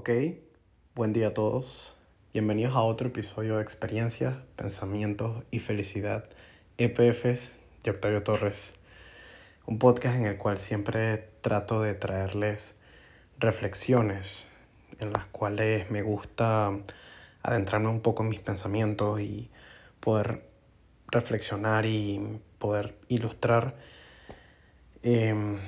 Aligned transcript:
Ok, 0.00 0.10
buen 0.94 1.12
día 1.12 1.26
a 1.26 1.34
todos. 1.34 1.96
Bienvenidos 2.32 2.76
a 2.76 2.82
otro 2.82 3.08
episodio 3.08 3.56
de 3.56 3.62
Experiencias, 3.62 4.36
Pensamientos 4.54 5.42
y 5.50 5.58
Felicidad, 5.58 6.30
EPFs 6.76 7.56
de 7.82 7.90
Octavio 7.90 8.22
Torres. 8.22 8.74
Un 9.66 9.80
podcast 9.80 10.14
en 10.14 10.26
el 10.26 10.36
cual 10.36 10.58
siempre 10.58 11.28
trato 11.40 11.82
de 11.82 11.94
traerles 11.94 12.76
reflexiones 13.40 14.48
en 15.00 15.12
las 15.12 15.26
cuales 15.26 15.90
me 15.90 16.02
gusta 16.02 16.78
adentrarme 17.42 17.88
un 17.88 18.00
poco 18.00 18.22
en 18.22 18.28
mis 18.28 18.40
pensamientos 18.40 19.20
y 19.20 19.50
poder 19.98 20.48
reflexionar 21.08 21.86
y 21.86 22.38
poder 22.60 22.96
ilustrar 23.08 23.74
em, 25.02 25.58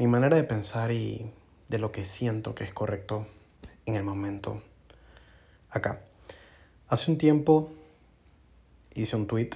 mi 0.00 0.08
manera 0.08 0.34
de 0.34 0.42
pensar 0.42 0.90
y 0.90 1.30
de 1.68 1.78
lo 1.78 1.92
que 1.92 2.04
siento 2.04 2.52
que 2.56 2.64
es 2.64 2.72
correcto 2.72 3.28
en 3.86 3.94
el 3.94 4.02
momento 4.02 4.60
acá. 5.70 6.00
Hace 6.88 7.10
un 7.10 7.18
tiempo 7.18 7.72
hice 8.94 9.16
un 9.16 9.26
tweet 9.26 9.50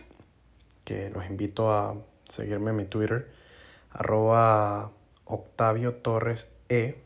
que 0.85 1.11
los 1.11 1.27
invito 1.27 1.73
a 1.73 1.97
seguirme 2.29 2.71
en 2.71 2.77
mi 2.77 2.85
Twitter, 2.85 3.31
arroba 3.91 4.91
Octavio 5.25 5.95
Torres 5.95 6.55
E, 6.69 7.01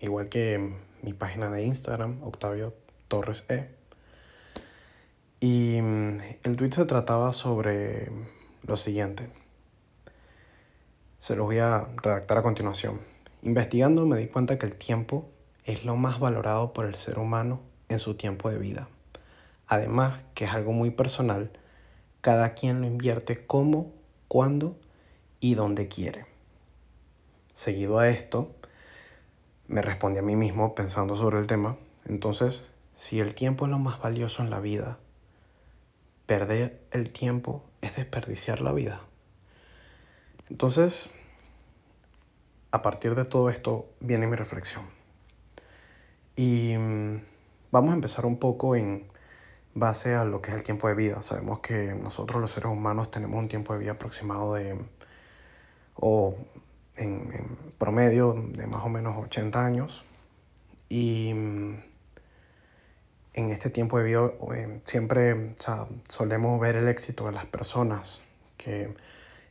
igual 0.00 0.28
que 0.28 0.74
mi 1.02 1.12
página 1.12 1.50
de 1.50 1.62
Instagram, 1.64 2.22
Octavio 2.22 2.74
Torres 3.08 3.44
E. 3.48 3.68
Y 5.40 5.80
mm, 5.80 6.18
el 6.44 6.56
tweet 6.56 6.72
se 6.72 6.84
trataba 6.84 7.32
sobre 7.32 8.10
lo 8.62 8.76
siguiente. 8.76 9.28
Se 11.18 11.36
los 11.36 11.46
voy 11.46 11.58
a 11.58 11.86
redactar 12.02 12.38
a 12.38 12.42
continuación. 12.42 13.00
Investigando 13.42 14.06
me 14.06 14.16
di 14.18 14.26
cuenta 14.28 14.58
que 14.58 14.66
el 14.66 14.76
tiempo 14.76 15.28
es 15.68 15.84
lo 15.84 15.96
más 15.96 16.18
valorado 16.18 16.72
por 16.72 16.86
el 16.86 16.94
ser 16.94 17.18
humano 17.18 17.60
en 17.90 17.98
su 17.98 18.14
tiempo 18.14 18.48
de 18.48 18.56
vida. 18.56 18.88
Además, 19.66 20.24
que 20.32 20.46
es 20.46 20.52
algo 20.52 20.72
muy 20.72 20.90
personal, 20.90 21.50
cada 22.22 22.54
quien 22.54 22.80
lo 22.80 22.86
invierte 22.86 23.46
como, 23.46 23.92
cuándo 24.28 24.78
y 25.40 25.56
dónde 25.56 25.86
quiere. 25.86 26.24
Seguido 27.52 27.98
a 27.98 28.08
esto, 28.08 28.50
me 29.66 29.82
respondí 29.82 30.18
a 30.18 30.22
mí 30.22 30.36
mismo 30.36 30.74
pensando 30.74 31.16
sobre 31.16 31.38
el 31.38 31.46
tema, 31.46 31.76
entonces, 32.06 32.66
si 32.94 33.20
el 33.20 33.34
tiempo 33.34 33.66
es 33.66 33.70
lo 33.70 33.78
más 33.78 34.00
valioso 34.00 34.42
en 34.42 34.48
la 34.48 34.60
vida, 34.60 34.98
perder 36.24 36.80
el 36.92 37.10
tiempo 37.10 37.62
es 37.82 37.94
desperdiciar 37.94 38.62
la 38.62 38.72
vida. 38.72 39.02
Entonces, 40.48 41.10
a 42.70 42.80
partir 42.80 43.14
de 43.14 43.26
todo 43.26 43.50
esto 43.50 43.86
viene 44.00 44.26
mi 44.26 44.36
reflexión. 44.36 44.97
Y 46.38 46.78
mm, 46.78 47.20
vamos 47.72 47.90
a 47.90 47.94
empezar 47.94 48.24
un 48.24 48.38
poco 48.38 48.76
en 48.76 49.08
base 49.74 50.14
a 50.14 50.24
lo 50.24 50.40
que 50.40 50.52
es 50.52 50.56
el 50.56 50.62
tiempo 50.62 50.86
de 50.86 50.94
vida. 50.94 51.20
Sabemos 51.20 51.58
que 51.58 51.94
nosotros 51.94 52.40
los 52.40 52.52
seres 52.52 52.70
humanos 52.70 53.10
tenemos 53.10 53.40
un 53.40 53.48
tiempo 53.48 53.72
de 53.72 53.80
vida 53.80 53.92
aproximado 53.92 54.54
de, 54.54 54.78
o 55.96 56.36
en, 56.94 57.28
promedio, 57.76 58.40
de 58.52 58.68
más 58.68 58.84
o 58.84 58.88
menos 58.88 59.16
80 59.18 59.66
años. 59.66 60.04
Y 60.88 61.34
mm, 61.34 61.82
en 63.34 63.50
este 63.50 63.68
tiempo 63.68 63.98
de 63.98 64.04
vida 64.04 64.30
eh, 64.54 64.80
siempre 64.84 65.56
solemos 66.08 66.60
ver 66.60 66.76
el 66.76 66.86
éxito 66.86 67.26
de 67.26 67.32
las 67.32 67.46
personas. 67.46 68.22
Que 68.56 68.94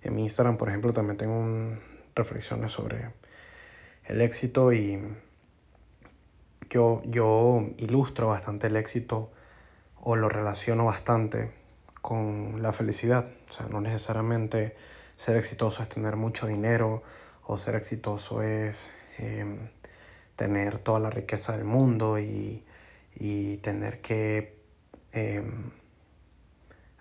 en 0.04 0.16
mi 0.16 0.24
Instagram, 0.24 0.56
por 0.56 0.70
ejemplo, 0.70 0.94
también 0.94 1.18
tengo 1.18 1.78
reflexiones 2.16 2.72
sobre 2.72 3.12
el 4.06 4.22
éxito 4.22 4.72
y 4.72 5.02
yo, 6.70 7.02
yo 7.06 7.66
ilustro 7.78 8.28
bastante 8.28 8.68
el 8.68 8.76
éxito 8.76 9.32
o 10.02 10.16
lo 10.16 10.30
relaciono 10.30 10.86
bastante 10.86 11.52
con 12.02 12.62
la 12.62 12.74
felicidad. 12.74 13.30
O 13.50 13.54
sea, 13.54 13.68
no 13.68 13.82
necesariamente 13.82 14.76
ser 15.16 15.38
exitoso 15.38 15.84
es 15.84 15.90
tener 15.90 16.16
mucho 16.16 16.48
dinero 16.48 17.04
o 17.46 17.58
ser 17.58 17.76
exitoso 17.76 18.42
es 18.42 18.92
em, 19.18 19.70
tener 20.36 20.80
toda 20.80 21.00
la 21.00 21.10
riqueza 21.10 21.54
del 21.54 21.66
mundo 21.66 22.20
y, 22.20 22.64
tener 23.62 24.00
que 24.00 24.62
em, 25.12 25.72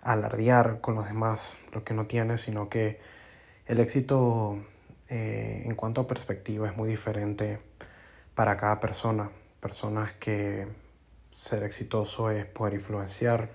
alardear 0.01 0.81
con 0.81 0.95
los 0.95 1.07
demás 1.07 1.57
lo 1.71 1.83
que 1.83 1.93
no 1.93 2.07
tiene, 2.07 2.37
sino 2.37 2.67
que 2.69 2.99
el 3.67 3.79
éxito 3.79 4.57
eh, 5.09 5.63
en 5.65 5.75
cuanto 5.75 6.01
a 6.01 6.07
perspectiva 6.07 6.67
es 6.67 6.75
muy 6.75 6.89
diferente 6.89 7.59
para 8.35 8.57
cada 8.57 8.79
persona 8.79 9.31
personas 9.67 10.13
que 10.13 10.65
ser 11.29 11.63
exitoso 11.63 12.31
es 12.31 12.45
poder 12.45 12.75
influenciar, 12.75 13.49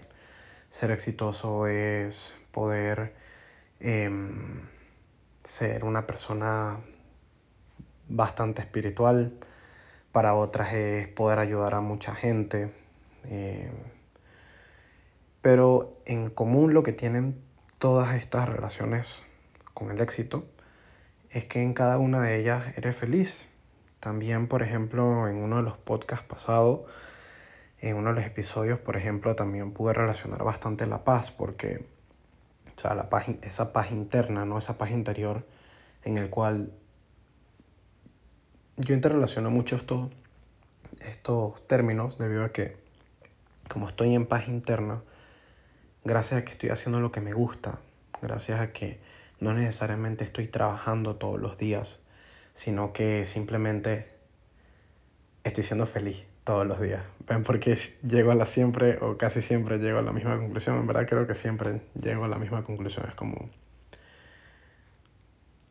ser 0.69 0.91
exitoso 0.91 1.67
es 1.67 2.35
poder 2.51 3.15
em, 3.81 4.61
ser 5.43 5.85
una 5.85 6.07
persona 6.07 6.81
bastante 8.11 8.61
espiritual, 8.61 9.33
para 10.13 10.35
otras 10.35 10.75
es 10.75 11.09
poder 11.09 11.39
ayudar 11.39 11.77
a 11.77 11.81
mucha 11.81 12.15
gente. 12.15 12.71
Em, 13.25 13.73
pero 15.41 15.97
en 16.05 16.29
común 16.29 16.75
lo 16.75 16.83
que 16.83 16.93
tienen 16.93 17.43
todas 17.79 18.15
estas 18.17 18.51
relaciones 18.51 19.23
con 19.73 19.91
el 19.91 19.99
éxito 20.03 20.45
es 21.31 21.47
que 21.47 21.63
en 21.63 21.73
cada 21.73 21.97
una 21.97 22.21
de 22.21 22.39
ellas 22.39 22.77
eres 22.77 22.95
feliz 22.97 23.49
también, 24.03 24.49
por 24.49 24.65
ejemplo, 24.65 25.29
en 25.29 25.37
uno 25.37 25.59
de 25.59 25.63
los 25.63 25.77
podcasts 25.77 26.27
pasados, 26.27 26.81
en 27.81 27.95
uno 27.95 28.09
de 28.09 28.17
los 28.17 28.25
episodios, 28.25 28.81
por 28.81 28.97
ejemplo, 28.97 29.37
también 29.37 29.71
pude 29.71 29.95
relacionar 29.95 30.43
bastante 30.43 30.89
la 30.89 31.05
paz, 31.05 31.31
porque, 31.31 31.87
o 32.77 32.81
sea, 32.81 32.97
la 32.97 33.09
paz, 33.09 33.27
esa 33.43 33.73
paz 33.73 33.93
interna, 33.93 34.45
¿no? 34.45 34.59
Esa 34.59 34.77
paz 34.77 34.91
interior 34.91 35.47
en 36.03 36.19
el 36.19 36.31
cual 36.31 36.73
yo 38.77 38.93
interrelaciono 38.93 39.53
mucho 39.53 39.77
estos, 39.77 40.11
estos 41.03 41.65
términos 41.69 42.19
debido 42.19 42.43
a 42.43 42.51
que, 42.51 42.77
como 43.69 43.89
estoy 43.89 44.17
en 44.17 44.27
paz 44.27 44.49
interna, 44.49 45.01
gracias 46.03 46.41
a 46.41 46.45
que 46.45 46.51
estoy 46.51 46.71
haciendo 46.71 46.99
lo 46.99 47.13
que 47.13 47.21
me 47.21 47.35
gusta, 47.35 47.79
gracias 48.21 48.59
a 48.59 48.73
que 48.73 48.99
no 49.39 49.55
necesariamente 49.55 50.25
estoy 50.25 50.49
trabajando 50.49 51.15
todos 51.15 51.41
los 51.41 51.57
días, 51.57 52.03
sino 52.55 52.93
que 52.93 53.25
simplemente 53.25 54.07
estoy 55.45 55.65
siendo 55.65 55.87
feliz 55.87 56.25
todos 56.45 56.67
los 56.67 56.81
días. 56.81 57.03
¿Ven 57.27 57.43
por 57.43 57.61
qué 57.61 57.79
llego 58.03 58.33
a 58.33 58.35
la 58.35 58.47
siempre 58.47 58.99
o 59.01 59.17
casi 59.17 59.43
siempre 59.43 59.79
llego 59.79 59.99
a 59.99 60.03
la 60.03 60.13
misma 60.13 60.37
conclusión? 60.39 60.79
En 60.79 60.87
verdad 60.87 61.07
creo 61.09 61.27
que 61.27 61.35
siempre 61.35 61.83
llego 61.95 62.25
a 62.25 62.29
la 62.29 62.39
misma 62.39 62.65
conclusión. 62.65 63.07
Es 63.09 63.15
como, 63.15 63.51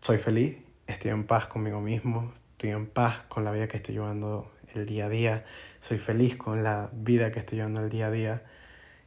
soy 0.01 0.17
feliz, 0.17 0.57
estoy 0.87 1.11
en 1.11 1.25
paz 1.25 1.47
conmigo 1.47 1.81
mismo, 1.81 2.31
estoy 2.53 2.71
en 2.71 2.87
paz 2.87 3.23
con 3.27 3.43
la 3.43 3.51
vida 3.51 3.67
que 3.67 3.77
estoy 3.77 3.95
llevando 3.95 4.51
el 4.73 4.85
día 4.85 5.05
a 5.05 5.09
día, 5.09 5.45
soy 5.79 5.97
feliz 5.97 6.37
con 6.37 6.63
la 6.63 6.89
vida 6.93 7.31
que 7.31 7.39
estoy 7.39 7.57
llevando 7.57 7.81
el 7.81 7.89
día 7.89 8.07
a 8.07 8.11
día. 8.11 8.43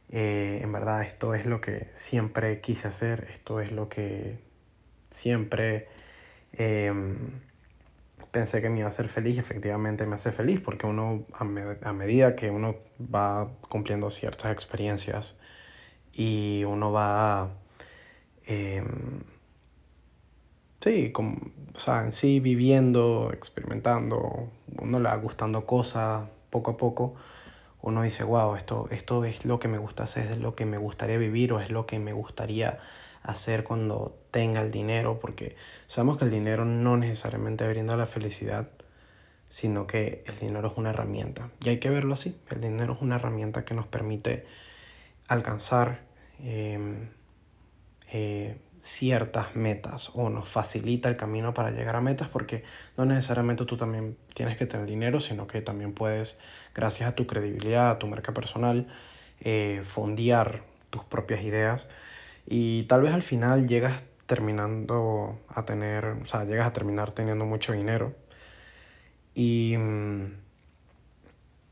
Eh, 0.09 0.59
en 0.61 0.71
verdad 0.71 1.01
esto 1.01 1.33
es 1.33 1.47
lo 1.47 1.61
que 1.61 1.89
siempre 1.93 2.61
quise 2.61 2.87
hacer, 2.87 3.27
esto 3.31 3.59
es 3.59 3.71
lo 3.71 3.89
que 3.89 4.39
siempre... 5.09 5.87
Em, 6.53 7.17
pensé 8.35 8.61
que 8.61 8.69
me 8.69 8.79
iba 8.79 8.87
a 8.87 8.89
hacer 8.89 9.07
feliz 9.07 9.37
y 9.37 9.39
efectivamente 9.39 10.05
me 10.05 10.15
hace 10.15 10.33
feliz 10.33 10.59
porque 10.59 10.85
uno 10.85 11.25
a, 11.31 11.93
medida 11.93 12.35
que 12.35 12.49
uno 12.49 12.75
va 12.99 13.49
cumpliendo 13.69 14.11
ciertas 14.11 14.51
experiencias 14.51 15.37
y 16.11 16.65
uno 16.65 16.91
va 16.91 17.51
em, 18.45 19.21
sí, 20.81 21.13
o 21.15 21.79
sea, 21.79 22.03
en 22.03 22.11
sí 22.11 22.41
viviendo, 22.41 23.31
experimentando, 23.31 24.49
uno 24.81 24.99
le 24.99 25.07
va 25.07 25.15
gustando 25.15 25.65
cosas 25.65 26.27
poco 26.49 26.71
a 26.71 26.77
poco, 26.77 27.15
uno 27.81 28.01
dice, 28.01 28.25
wow, 28.25 28.55
esto, 28.55 28.89
esto 28.91 29.23
es 29.23 29.45
lo 29.45 29.59
que 29.59 29.69
me 29.69 29.77
gusta 29.77 30.03
hacer, 30.03 30.29
es 30.29 30.39
lo 30.39 30.55
que 30.55 30.65
me 30.65 30.77
gustaría 30.77 31.17
vivir 31.17 31.53
o 31.53 31.61
es 31.61 31.71
lo 31.71 31.85
que 31.85 31.99
me 31.99 32.11
gustaría 32.11 32.79
hacer 33.25 33.63
cuando 33.63 34.17
tenga 34.31 34.61
el 34.61 34.71
dinero, 34.71 35.19
porque 35.19 35.55
sabemos 35.87 36.17
que 36.17 36.25
el 36.25 36.31
dinero 36.31 36.65
no 36.65 36.97
necesariamente 36.97 37.67
brinda 37.67 37.97
la 37.97 38.05
felicidad, 38.05 38.69
sino 39.49 39.87
que 39.87 40.23
el 40.27 40.37
dinero 40.39 40.69
es 40.69 40.77
una 40.77 40.91
herramienta. 40.91 41.49
Y 41.61 41.69
hay 41.69 41.79
que 41.79 41.89
verlo 41.89 42.13
así, 42.13 42.39
el 42.49 42.61
dinero 42.61 42.93
es 42.93 43.01
una 43.01 43.15
herramienta 43.15 43.65
que 43.65 43.73
nos 43.73 43.87
permite 43.87 44.45
alcanzar 45.27 46.01
em, 46.39 47.09
eh, 48.11 48.57
ciertas 48.81 49.55
metas 49.55 50.11
o 50.13 50.29
nos 50.29 50.47
facilita 50.47 51.09
el 51.09 51.17
camino 51.17 51.55
para 51.55 51.71
llegar 51.71 51.95
a 51.95 52.01
metas 52.01 52.27
porque 52.27 52.63
no 52.97 53.05
necesariamente 53.05 53.65
tú 53.65 53.77
también 53.77 54.15
tienes 54.35 54.57
que 54.57 54.67
tener 54.67 54.85
dinero, 54.85 55.19
sino 55.19 55.47
que 55.47 55.61
también 55.61 55.93
puedes, 55.93 56.37
gracias 56.75 57.09
a 57.09 57.15
tu 57.15 57.25
credibilidad, 57.25 57.89
a 57.89 57.97
tu 57.97 58.05
marca 58.05 58.33
personal, 58.33 58.87
eh, 59.39 59.81
fondear 59.83 60.63
tus 60.91 61.03
propias 61.03 61.41
ideas 61.41 61.89
y 62.45 62.83
tal 62.83 63.01
vez 63.01 63.13
al 63.13 63.23
final 63.23 63.67
llegas 63.67 64.03
terminando 64.25 65.39
a 65.47 65.65
tener, 65.65 66.05
o 66.05 66.25
sea, 66.25 66.45
llegas 66.45 66.67
a 66.67 66.73
terminar 66.73 67.13
teniendo 67.13 67.45
mucho 67.45 67.73
dinero. 67.73 68.15
Y 69.33 69.75
mm, 69.77 70.45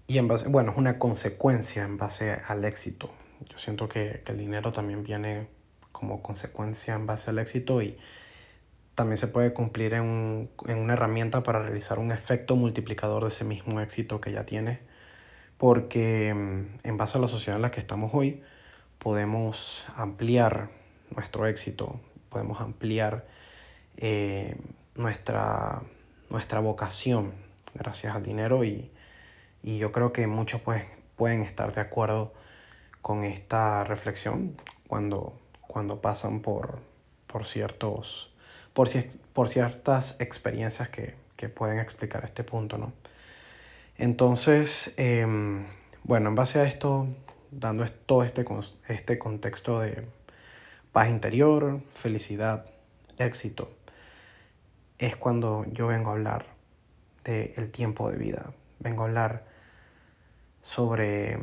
y 0.07 0.17
en 0.17 0.27
base, 0.27 0.47
bueno, 0.47 0.71
es 0.71 0.77
una 0.77 0.99
consecuencia 0.99 1.83
en 1.83 1.97
base 1.97 2.37
al 2.47 2.65
éxito. 2.65 3.09
Yo 3.49 3.57
siento 3.57 3.87
que, 3.87 4.21
el 4.27 4.37
dinero 4.37 4.71
también 4.71 5.03
viene 5.03 5.47
como 5.91 6.21
consecuencia 6.21 6.93
en 6.95 7.05
base 7.05 7.29
al 7.29 7.39
éxito 7.39 7.81
y 7.81 7.97
también 8.95 9.17
se 9.17 9.27
puede 9.27 9.53
cumplir 9.53 9.93
en, 9.93 10.49
en, 10.67 10.77
una 10.77 10.93
herramienta 10.93 11.43
para 11.43 11.59
realizar 11.59 11.99
un 11.99 12.11
efecto 12.11 12.55
multiplicador 12.55 13.23
de 13.23 13.29
ese 13.29 13.45
mismo 13.45 13.79
éxito 13.79 14.19
que 14.21 14.31
ya 14.31 14.45
tiene. 14.45 14.81
Porque 15.57 16.33
mm, 16.33 16.87
en 16.87 16.97
base 16.97 17.17
a 17.17 17.21
la 17.21 17.27
sociedad 17.27 17.57
en 17.57 17.61
la 17.61 17.71
que 17.71 17.79
estamos 17.79 18.11
hoy, 18.13 18.43
podemos 19.03 19.85
ampliar 19.97 20.69
nuestro 21.13 21.45
éxito, 21.45 21.99
podemos 22.29 22.61
ampliar 22.61 23.27
eh, 23.97 24.55
nuestra, 24.95 25.81
nuestra 26.29 26.61
vocación 26.61 27.33
gracias 27.73 28.15
al 28.15 28.23
dinero 28.23 28.63
y, 28.63 28.91
y 29.61 29.77
yo 29.77 29.91
creo 29.91 30.13
que 30.13 30.25
muchos 30.25 30.61
pues, 30.61 30.83
pueden 31.17 31.41
estar 31.41 31.73
de 31.75 31.81
acuerdo 31.81 32.33
con 33.01 33.25
esta 33.25 33.83
reflexión 33.83 34.55
cuando, 34.87 35.37
cuando 35.61 35.99
pasan 36.01 36.39
por, 36.39 36.79
por, 37.27 37.45
ciertos, 37.45 38.33
por, 38.73 38.87
por 39.33 39.49
ciertas 39.49 40.21
experiencias 40.21 40.87
que, 40.87 41.15
que, 41.35 41.49
pueden 41.49 41.79
explicar 41.79 42.23
este 42.23 42.43
punto. 42.43 42.77
¿no? 42.77 42.93
Entonces, 43.97 44.93
eh, 44.95 45.27
bueno, 46.03 46.29
en 46.29 46.35
base 46.35 46.59
a 46.59 46.63
esto, 46.63 47.07
dando 47.59 47.85
todo 48.05 48.23
este, 48.23 48.45
este 48.87 49.19
contexto 49.19 49.79
de 49.79 50.07
paz 50.91 51.09
interior, 51.09 51.81
felicidad, 51.93 52.65
éxito, 53.17 53.71
es 54.97 55.15
cuando 55.15 55.65
yo 55.71 55.87
vengo 55.87 56.09
a 56.09 56.13
hablar 56.13 56.45
del 57.23 57.53
el 57.55 57.71
tiempo 57.71 58.09
de 58.09 58.17
vida. 58.17 58.53
Vengo 58.79 59.03
a 59.03 59.07
hablar 59.07 59.45
sobre 60.61 61.39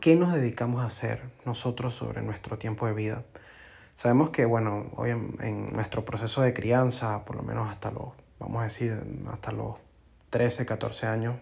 qué 0.00 0.16
nos 0.16 0.32
dedicamos 0.32 0.82
a 0.82 0.86
hacer 0.86 1.22
nosotros 1.44 1.94
sobre 1.94 2.22
nuestro 2.22 2.58
tiempo 2.58 2.86
de 2.86 2.92
vida. 2.92 3.24
Sabemos 3.94 4.30
que, 4.30 4.44
bueno, 4.44 4.90
hoy 4.96 5.10
en, 5.10 5.72
nuestro 5.72 6.04
proceso 6.04 6.42
de 6.42 6.52
crianza, 6.52 7.24
por 7.24 7.36
lo 7.36 7.42
menos 7.42 7.70
hasta 7.70 7.90
los, 7.90 8.10
vamos 8.38 8.60
a 8.60 8.64
decir, 8.64 8.94
hasta 9.32 9.52
los 9.52 9.76
13, 10.30 10.66
14 10.66 11.06
años, 11.06 11.36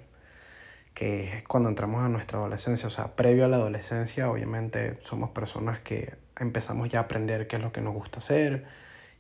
que 0.95 1.37
es 1.37 1.43
cuando 1.43 1.69
entramos 1.69 2.05
a 2.05 2.09
nuestra 2.09 2.39
adolescencia, 2.39 2.87
o 2.87 2.91
sea, 2.91 3.17
previo 3.17 3.45
a 3.45 3.49
la 3.49 3.57
adolescencia, 3.57 4.31
obviamente 4.31 4.99
somos 5.03 5.31
personas 5.31 5.81
que 5.81 6.15
empezamos 6.39 6.89
ya 6.89 7.01
a 7.01 7.03
aprender 7.03 7.47
qué 7.49 7.57
es 7.57 7.63
lo 7.63 7.73
que 7.73 7.81
nos 7.81 7.95
gusta 7.95 8.19
hacer, 8.19 8.65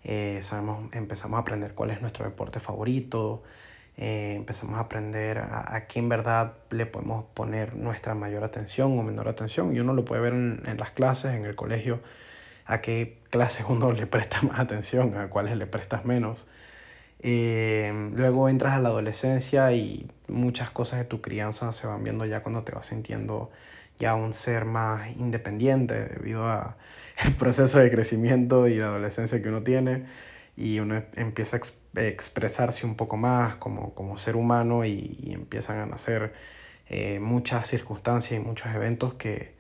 eh, 0.04 0.38
sabemos, 0.42 0.92
empezamos 0.92 1.38
a 1.38 1.40
aprender 1.40 1.74
cuál 1.74 1.90
es 1.90 2.00
nuestro 2.00 2.24
deporte 2.24 2.60
favorito, 2.60 3.42
eh, 3.96 4.34
empezamos 4.36 4.76
a 4.76 4.80
aprender 4.80 5.38
a, 5.38 5.74
a, 5.74 5.86
qué 5.86 6.00
en 6.00 6.08
verdad 6.08 6.54
le 6.70 6.84
podemos 6.86 7.24
poner 7.32 7.74
nuestra 7.76 8.14
mayor 8.14 8.44
atención 8.44 8.98
o 8.98 9.02
menor 9.02 9.28
atención. 9.28 9.74
Y 9.74 9.80
uno 9.80 9.94
lo 9.94 10.04
puede 10.04 10.20
ver 10.20 10.32
en, 10.32 10.62
en 10.66 10.78
las 10.78 10.90
clases, 10.90 11.34
en 11.34 11.44
el 11.44 11.54
colegio, 11.54 12.00
a 12.66 12.80
qué 12.80 13.18
clases 13.30 13.66
uno 13.68 13.92
le 13.92 14.06
presta 14.06 14.42
más 14.42 14.58
atención, 14.58 15.16
a 15.16 15.28
cuáles 15.28 15.56
le 15.56 15.66
prestas 15.66 16.04
menos. 16.04 16.48
Eh, 17.26 18.10
luego 18.14 18.50
entras 18.50 18.74
a 18.74 18.80
la 18.80 18.90
adolescencia 18.90 19.72
y 19.72 20.06
muchas 20.28 20.70
cosas 20.70 20.98
de 20.98 21.06
tu 21.06 21.22
crianza 21.22 21.72
se 21.72 21.86
van 21.86 22.04
viendo 22.04 22.26
ya 22.26 22.42
cuando 22.42 22.64
te 22.64 22.72
vas 22.72 22.84
sintiendo 22.84 23.50
ya 23.96 24.14
un 24.14 24.34
ser 24.34 24.66
más 24.66 25.16
independiente 25.16 26.04
debido 26.04 26.46
a 26.46 26.76
el 27.24 27.34
proceso 27.34 27.78
de 27.78 27.90
crecimiento 27.90 28.68
y 28.68 28.76
de 28.76 28.84
adolescencia 28.84 29.40
que 29.42 29.48
uno 29.48 29.62
tiene. 29.62 30.04
Y 30.56 30.80
uno 30.80 31.02
empieza 31.16 31.56
a 31.96 32.02
expresarse 32.02 32.86
un 32.86 32.94
poco 32.96 33.16
más 33.16 33.56
como, 33.56 33.94
como 33.94 34.18
ser 34.18 34.36
humano 34.36 34.84
y, 34.84 35.32
empiezan 35.32 35.78
a 35.78 35.86
nacer 35.86 36.34
eh, 36.88 37.20
muchas 37.20 37.66
circunstancias 37.68 38.40
y 38.40 38.44
muchos 38.44 38.72
eventos 38.74 39.14
que, 39.14 39.54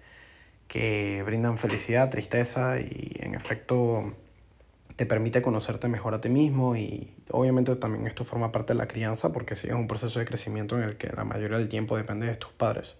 que 0.68 1.22
brindan 1.24 1.58
felicidad, 1.58 2.10
tristeza 2.10 2.78
y 2.80 3.16
en 3.20 3.34
efecto 3.34 4.14
te 4.96 5.06
permite 5.06 5.42
conocerte 5.42 5.88
mejor 5.88 6.14
a 6.14 6.20
ti 6.20 6.28
mismo 6.28 6.76
y 6.76 7.12
obviamente 7.30 7.74
también 7.76 8.06
esto 8.06 8.24
forma 8.24 8.52
parte 8.52 8.72
de 8.74 8.78
la 8.78 8.86
crianza 8.86 9.32
porque 9.32 9.56
sigue 9.56 9.74
un 9.74 9.88
proceso 9.88 10.20
de 10.20 10.24
crecimiento 10.24 10.76
en 10.76 10.84
el 10.84 10.96
que 10.96 11.08
la 11.08 11.24
mayoría 11.24 11.58
del 11.58 11.68
tiempo 11.68 11.96
depende 11.96 12.26
de 12.26 12.36
tus 12.36 12.52
padres, 12.52 12.96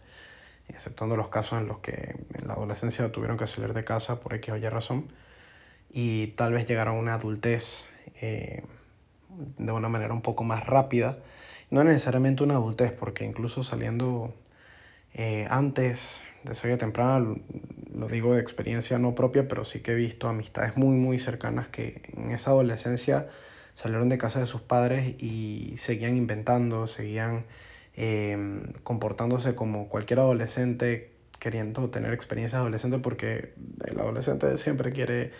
exceptuando 0.68 1.16
los 1.16 1.28
casos 1.28 1.60
en 1.60 1.68
los 1.68 1.78
que 1.78 2.16
en 2.34 2.48
la 2.48 2.54
adolescencia 2.54 3.10
tuvieron 3.12 3.36
que 3.36 3.46
salir 3.46 3.74
de 3.74 3.84
casa 3.84 4.20
por 4.20 4.34
X 4.34 4.54
o 4.54 4.56
Y 4.56 4.68
razón 4.68 5.08
y 5.90 6.28
tal 6.28 6.52
vez 6.52 6.66
llegar 6.66 6.88
a 6.88 6.92
una 6.92 7.14
adultez 7.14 7.86
eh, 8.20 8.64
de 9.58 9.72
una 9.72 9.88
manera 9.88 10.12
un 10.12 10.22
poco 10.22 10.42
más 10.42 10.66
rápida. 10.66 11.18
No 11.70 11.84
necesariamente 11.84 12.42
una 12.42 12.54
adultez, 12.54 12.92
porque 12.92 13.24
incluso 13.24 13.62
saliendo 13.62 14.34
eh, 15.14 15.46
antes 15.50 16.20
de 16.44 16.54
ser 16.54 16.76
temprana, 16.78 17.34
lo 17.94 18.08
digo 18.08 18.34
de 18.34 18.40
experiencia 18.40 18.98
no 18.98 19.14
propia, 19.14 19.48
pero 19.48 19.64
sí 19.64 19.80
que 19.80 19.92
he 19.92 19.94
visto 19.94 20.28
amistades 20.28 20.76
muy, 20.76 20.96
muy 20.96 21.18
cercanas 21.18 21.68
que 21.68 22.02
en 22.16 22.30
esa 22.30 22.50
adolescencia 22.50 23.28
salieron 23.74 24.08
de 24.08 24.18
casa 24.18 24.40
de 24.40 24.46
sus 24.46 24.60
padres 24.60 25.14
y 25.22 25.74
seguían 25.76 26.16
inventando, 26.16 26.86
seguían 26.86 27.44
em, 27.94 28.72
comportándose 28.82 29.54
como 29.54 29.88
cualquier 29.88 30.20
adolescente, 30.20 31.12
queriendo 31.38 31.90
tener 31.90 32.12
experiencias 32.12 32.60
adolescentes, 32.60 33.00
porque 33.00 33.54
el 33.86 33.98
adolescente 34.00 34.56
siempre 34.58 34.92
quiere 34.92 35.32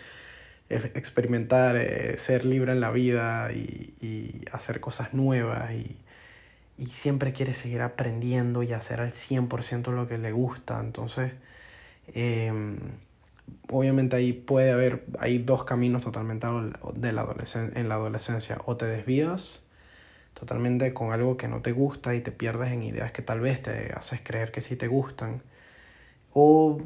experimentar, 0.69 1.75
eh, 1.77 2.17
ser 2.17 2.45
libre 2.45 2.71
en 2.71 2.81
la 2.81 2.91
vida 2.91 3.51
y, 3.53 3.95
y 4.01 4.41
hacer 4.51 4.79
cosas 4.79 5.13
nuevas 5.13 5.71
y, 5.73 5.97
y, 6.77 6.87
siempre 6.87 7.33
quiere 7.33 7.53
seguir 7.53 7.81
aprendiendo 7.81 8.63
y 8.63 8.73
hacer 8.73 9.01
al 9.01 9.13
100% 9.13 9.91
lo 9.91 10.07
que 10.07 10.17
le 10.17 10.31
gusta. 10.31 10.79
Entonces, 10.79 11.31
Em, 12.13 12.77
obviamente 13.69 14.15
ahí 14.15 14.33
puede 14.33 14.71
haber, 14.71 15.05
hay 15.19 15.39
dos 15.39 15.63
caminos 15.63 16.03
totalmente 16.03 16.47
de 16.95 17.11
la 17.13 17.25
en 17.75 17.89
la 17.89 17.95
adolescencia. 17.95 18.59
O 18.65 18.77
te 18.77 18.85
desvías 18.85 19.63
totalmente 20.33 20.93
con 20.93 21.13
algo 21.13 21.37
que 21.37 21.47
no 21.47 21.61
te 21.61 21.71
gusta 21.71 22.15
y 22.15 22.21
te 22.21 22.31
pierdes 22.31 22.71
en 22.73 22.83
ideas 22.83 23.11
que 23.11 23.21
tal 23.21 23.39
vez 23.41 23.61
te 23.61 23.93
haces 23.93 24.21
creer 24.23 24.51
que 24.51 24.61
sí 24.61 24.75
te 24.75 24.87
gustan. 24.87 25.43
O 26.33 26.79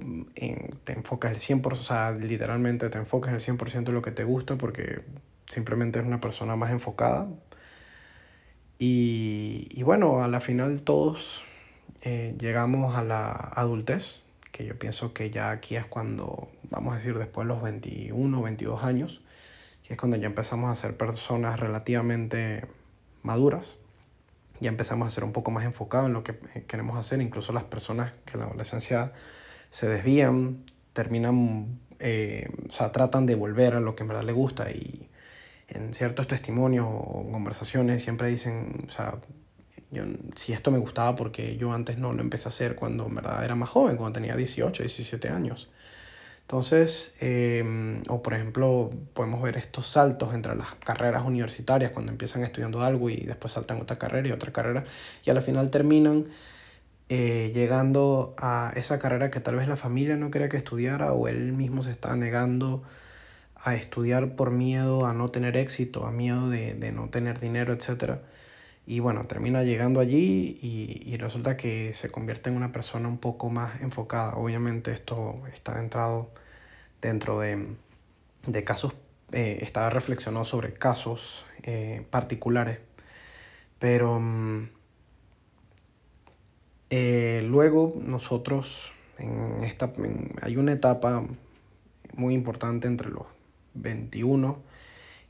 te 0.83 0.93
enfocas 0.93 1.31
el 1.31 1.39
100%, 1.39 1.81
o 1.81 1.83
sea, 1.83 2.11
literalmente 2.11 2.89
te 2.89 2.97
enfocas 2.99 3.33
el 3.33 3.41
100% 3.41 3.89
en 3.89 3.95
lo 3.95 4.01
que 4.01 4.11
te 4.11 4.23
gusta 4.23 4.57
porque 4.57 5.01
simplemente 5.47 5.99
eres 5.99 6.07
una 6.07 6.21
persona 6.21 6.55
más 6.55 6.71
enfocada. 6.71 7.27
Y, 8.79 9.67
y 9.71 9.83
bueno, 9.83 10.23
a 10.23 10.29
la 10.29 10.39
final 10.39 10.81
todos 10.81 11.43
eh, 12.01 12.33
llegamos 12.39 12.95
a 12.95 13.03
la 13.03 13.31
adultez, 13.31 14.21
que 14.53 14.65
yo 14.65 14.79
pienso 14.79 15.13
que 15.13 15.29
ya 15.29 15.51
aquí 15.51 15.75
es 15.75 15.85
cuando, 15.85 16.49
vamos 16.69 16.93
a 16.93 16.95
decir, 16.95 17.17
después 17.17 17.45
de 17.45 17.53
los 17.53 17.61
21 17.61 18.39
o 18.39 18.41
22 18.41 18.83
años, 18.83 19.21
que 19.83 19.93
es 19.93 19.99
cuando 19.99 20.15
ya 20.15 20.27
empezamos 20.27 20.71
a 20.71 20.81
ser 20.81 20.95
personas 20.95 21.59
relativamente 21.59 22.65
maduras, 23.21 23.77
ya 24.61 24.69
empezamos 24.69 25.07
a 25.07 25.11
ser 25.11 25.25
un 25.25 25.33
poco 25.33 25.51
más 25.51 25.65
enfocados 25.65 26.07
en 26.07 26.13
lo 26.13 26.23
que 26.23 26.39
eh, 26.55 26.63
queremos 26.65 26.97
hacer, 26.97 27.21
incluso 27.21 27.51
las 27.51 27.65
personas 27.65 28.13
que 28.25 28.33
en 28.33 28.39
la 28.39 28.45
adolescencia 28.45 29.11
se 29.69 29.89
desvían, 29.89 30.63
terminan, 30.93 31.79
eh, 31.99 32.49
o 32.65 32.71
sea, 32.71 32.93
tratan 32.93 33.25
de 33.25 33.35
volver 33.35 33.73
a 33.73 33.81
lo 33.81 33.95
que 33.95 34.03
en 34.03 34.07
verdad 34.07 34.23
les 34.23 34.35
gusta 34.35 34.71
y 34.71 35.08
en 35.69 35.93
ciertos 35.93 36.27
testimonios 36.27 36.85
o 36.89 37.27
conversaciones 37.31 38.03
siempre 38.03 38.27
dicen, 38.27 38.85
o 38.87 38.91
sea, 38.91 39.15
yo, 39.91 40.03
si 40.35 40.53
esto 40.53 40.71
me 40.71 40.77
gustaba 40.77 41.15
porque 41.15 41.57
yo 41.57 41.73
antes 41.73 41.97
no 41.97 42.13
lo 42.13 42.21
empecé 42.21 42.47
a 42.47 42.49
hacer 42.49 42.75
cuando 42.75 43.07
en 43.07 43.15
verdad 43.15 43.43
era 43.43 43.55
más 43.55 43.69
joven, 43.69 43.97
cuando 43.97 44.19
tenía 44.19 44.35
18, 44.35 44.83
17 44.83 45.29
años. 45.29 45.69
Entonces, 46.41 47.15
em, 47.19 48.01
o 48.09 48.23
por 48.23 48.33
ejemplo, 48.33 48.89
podemos 49.13 49.41
ver 49.41 49.57
estos 49.57 49.87
saltos 49.87 50.33
entre 50.33 50.55
las 50.55 50.73
carreras 50.75 51.23
universitarias 51.23 51.91
cuando 51.91 52.11
empiezan 52.11 52.43
estudiando 52.43 52.81
algo 52.81 53.09
y 53.11 53.17
después 53.17 53.53
saltan 53.53 53.79
otra 53.79 53.99
carrera 53.99 54.29
y 54.29 54.31
otra 54.31 54.51
carrera 54.51 54.83
y 55.23 55.29
al 55.29 55.41
final 55.43 55.69
terminan 55.69 56.25
eh, 57.09 57.51
llegando 57.53 58.35
a 58.37 58.73
esa 58.75 58.99
carrera 58.99 59.29
que 59.31 59.39
tal 59.39 59.57
vez 59.57 59.67
la 59.67 59.77
familia 59.77 60.15
no 60.15 60.31
quería 60.31 60.49
que 60.49 60.57
estudiara 60.57 61.13
o 61.13 61.27
él 61.27 61.53
mismo 61.53 61.83
se 61.83 61.91
está 61.91 62.15
negando 62.15 62.83
a 63.63 63.75
estudiar 63.75 64.35
por 64.35 64.51
miedo 64.51 65.05
a 65.05 65.13
no 65.13 65.29
tener 65.29 65.57
éxito, 65.57 66.05
a 66.05 66.11
miedo 66.11 66.49
de, 66.49 66.73
de 66.73 66.91
no 66.91 67.09
tener 67.09 67.39
dinero, 67.39 67.73
etcétera 67.73 68.21
y 68.89 69.01
bueno, 69.01 69.27
termina 69.27 69.63
llegando 69.63 69.99
allí 69.99 70.57
y, 70.63 71.03
y, 71.05 71.17
resulta 71.17 71.55
que 71.55 71.93
se 71.93 72.09
convierte 72.09 72.49
en 72.49 72.55
una 72.55 72.71
persona 72.71 73.07
un 73.07 73.19
poco 73.19 73.51
más 73.51 73.81
enfocada. 73.81 74.35
Obviamente 74.35 74.91
esto 74.91 75.43
está 75.53 75.79
entrado 75.79 76.31
dentro 76.99 77.39
de, 77.39 77.67
de 78.47 78.63
casos, 78.63 78.95
eh, 79.31 79.59
está 79.61 79.91
reflexionado 79.91 80.43
sobre 80.43 80.73
casos 80.73 81.45
eh, 81.61 82.03
particulares. 82.09 82.79
Pero 83.77 84.19
mm, 84.19 84.69
eh, 86.89 87.43
luego 87.45 87.93
nosotros, 88.01 88.93
en 89.19 89.63
esta, 89.65 89.93
hay 90.41 90.57
una 90.57 90.73
etapa 90.73 91.23
muy 92.15 92.33
importante 92.33 92.87
entre 92.87 93.09
los 93.09 93.27
21 93.73 94.61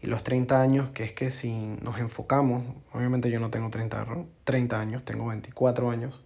y 0.01 0.07
los 0.07 0.23
30 0.23 0.61
años, 0.61 0.89
que 0.91 1.03
es 1.03 1.13
que 1.13 1.29
si 1.31 1.51
nos 1.81 1.99
enfocamos, 1.99 2.63
obviamente 2.93 3.29
yo 3.29 3.39
no 3.39 3.49
tengo 3.49 3.69
30, 3.69 4.05
30 4.43 4.79
años, 4.79 5.03
tengo 5.03 5.27
24 5.27 5.91
años, 5.91 6.23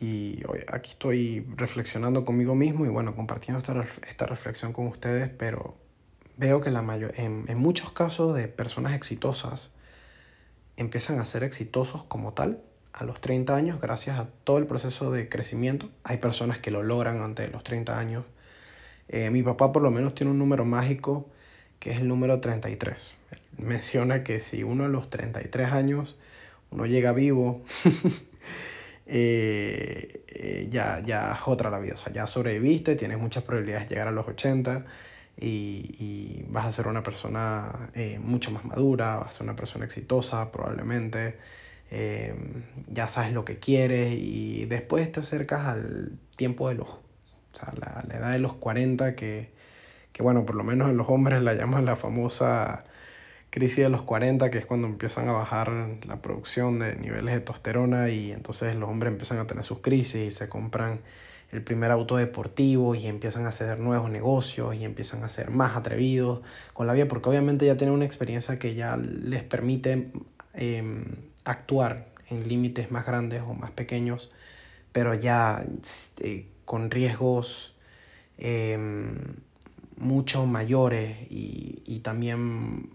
y 0.00 0.42
hoy 0.48 0.60
aquí 0.72 0.92
estoy 0.92 1.46
reflexionando 1.56 2.24
conmigo 2.24 2.54
mismo 2.54 2.86
y 2.86 2.88
bueno, 2.88 3.14
compartiendo 3.14 3.58
esta, 3.58 3.84
esta 4.08 4.24
reflexión 4.24 4.72
con 4.72 4.86
ustedes, 4.86 5.28
pero 5.28 5.76
veo 6.38 6.62
que 6.62 6.70
la 6.70 6.80
mayor, 6.80 7.12
en, 7.16 7.44
en 7.48 7.58
muchos 7.58 7.92
casos 7.92 8.34
de 8.34 8.48
personas 8.48 8.94
exitosas 8.94 9.74
empiezan 10.78 11.20
a 11.20 11.26
ser 11.26 11.44
exitosos 11.44 12.02
como 12.04 12.32
tal 12.32 12.62
a 12.94 13.04
los 13.04 13.20
30 13.20 13.54
años 13.54 13.80
gracias 13.80 14.18
a 14.18 14.28
todo 14.44 14.56
el 14.56 14.66
proceso 14.66 15.10
de 15.12 15.28
crecimiento. 15.28 15.90
Hay 16.02 16.16
personas 16.16 16.58
que 16.58 16.70
lo 16.70 16.82
logran 16.82 17.20
antes 17.20 17.46
de 17.46 17.52
los 17.52 17.62
30 17.62 17.98
años. 17.98 18.24
Eh, 19.12 19.28
mi 19.30 19.42
papá 19.42 19.72
por 19.72 19.82
lo 19.82 19.90
menos 19.90 20.14
tiene 20.14 20.30
un 20.30 20.38
número 20.38 20.64
mágico 20.64 21.28
que 21.80 21.90
es 21.90 21.98
el 21.98 22.06
número 22.06 22.40
33. 22.40 23.14
menciona 23.58 24.22
que 24.22 24.38
si 24.38 24.62
uno 24.62 24.84
a 24.84 24.88
los 24.88 25.10
33 25.10 25.72
años 25.72 26.16
uno 26.70 26.86
llega 26.86 27.12
vivo, 27.12 27.62
eh, 29.06 30.22
eh, 30.28 30.68
ya, 30.70 31.00
ya 31.04 31.32
es 31.32 31.40
otra 31.46 31.70
la 31.70 31.80
vida. 31.80 31.94
O 31.94 31.96
sea, 31.96 32.12
ya 32.12 32.28
sobreviviste, 32.28 32.94
tienes 32.94 33.18
muchas 33.18 33.42
probabilidades 33.42 33.88
de 33.88 33.94
llegar 33.96 34.08
a 34.08 34.12
los 34.12 34.28
80 34.28 34.84
y, 35.40 35.96
y 35.98 36.46
vas 36.48 36.66
a 36.66 36.70
ser 36.70 36.86
una 36.86 37.02
persona 37.02 37.90
mucho 38.20 38.52
más 38.52 38.64
madura, 38.64 39.16
vas 39.16 39.28
a 39.28 39.30
ser 39.32 39.44
una 39.44 39.56
persona 39.56 39.84
exitosa 39.84 40.52
probablemente. 40.52 41.38
ya 42.88 43.08
sabes 43.08 43.32
lo 43.32 43.44
que 43.44 43.58
quieres 43.58 44.14
y 44.16 44.66
después 44.66 45.10
te 45.10 45.20
acercas 45.20 45.66
al 45.66 46.12
tiempo 46.36 46.68
de 46.68 46.76
los, 46.76 46.88
o 47.52 47.56
sea, 47.56 47.72
la, 47.78 48.04
la 48.08 48.16
edad 48.16 48.32
de 48.32 48.38
los 48.38 48.54
40 48.54 49.14
que, 49.16 49.50
que 50.12 50.22
bueno, 50.22 50.46
por 50.46 50.56
lo 50.56 50.64
menos 50.64 50.90
en 50.90 50.96
los 50.96 51.08
hombres 51.08 51.42
la 51.42 51.54
llaman 51.54 51.84
la 51.84 51.96
famosa 51.96 52.84
crisis 53.50 53.78
de 53.78 53.88
los 53.88 54.02
40, 54.02 54.50
que 54.50 54.58
es 54.58 54.66
cuando 54.66 54.86
empiezan 54.86 55.28
a 55.28 55.32
bajar 55.32 55.72
la 56.06 56.22
producción 56.22 56.78
de 56.78 56.96
niveles 56.96 57.34
de 57.34 57.40
testosterona 57.40 58.08
y 58.08 58.32
entonces 58.32 58.74
los 58.76 58.88
hombres 58.88 59.12
empiezan 59.12 59.38
a 59.38 59.46
tener 59.46 59.64
sus 59.64 59.80
crisis 59.80 60.26
y 60.26 60.30
se 60.30 60.48
compran 60.48 61.00
el 61.50 61.62
primer 61.62 61.90
auto 61.90 62.16
deportivo 62.16 62.94
y 62.94 63.06
empiezan 63.06 63.46
a 63.46 63.48
hacer 63.48 63.80
nuevos 63.80 64.08
negocios 64.08 64.76
y 64.76 64.84
empiezan 64.84 65.24
a 65.24 65.28
ser 65.28 65.50
más 65.50 65.76
atrevidos 65.76 66.42
con 66.72 66.86
la 66.86 66.92
vida, 66.92 67.08
porque 67.08 67.28
obviamente 67.28 67.66
ya 67.66 67.76
tienen 67.76 67.94
una 67.94 68.04
experiencia 68.04 68.58
que 68.60 68.74
ya 68.76 68.96
les 68.96 69.42
permite 69.42 70.12
em, 70.54 71.04
actuar 71.44 72.06
en 72.28 72.48
límites 72.48 72.92
más 72.92 73.04
grandes 73.04 73.42
o 73.42 73.54
más 73.54 73.72
pequeños, 73.72 74.30
pero 74.92 75.14
ya 75.14 75.64
este, 75.82 76.46
con 76.70 76.88
riesgos 76.88 77.74
em, 78.38 79.16
mucho 79.96 80.46
mayores 80.46 81.16
y, 81.28 81.82
y 81.84 81.98
también 81.98 82.90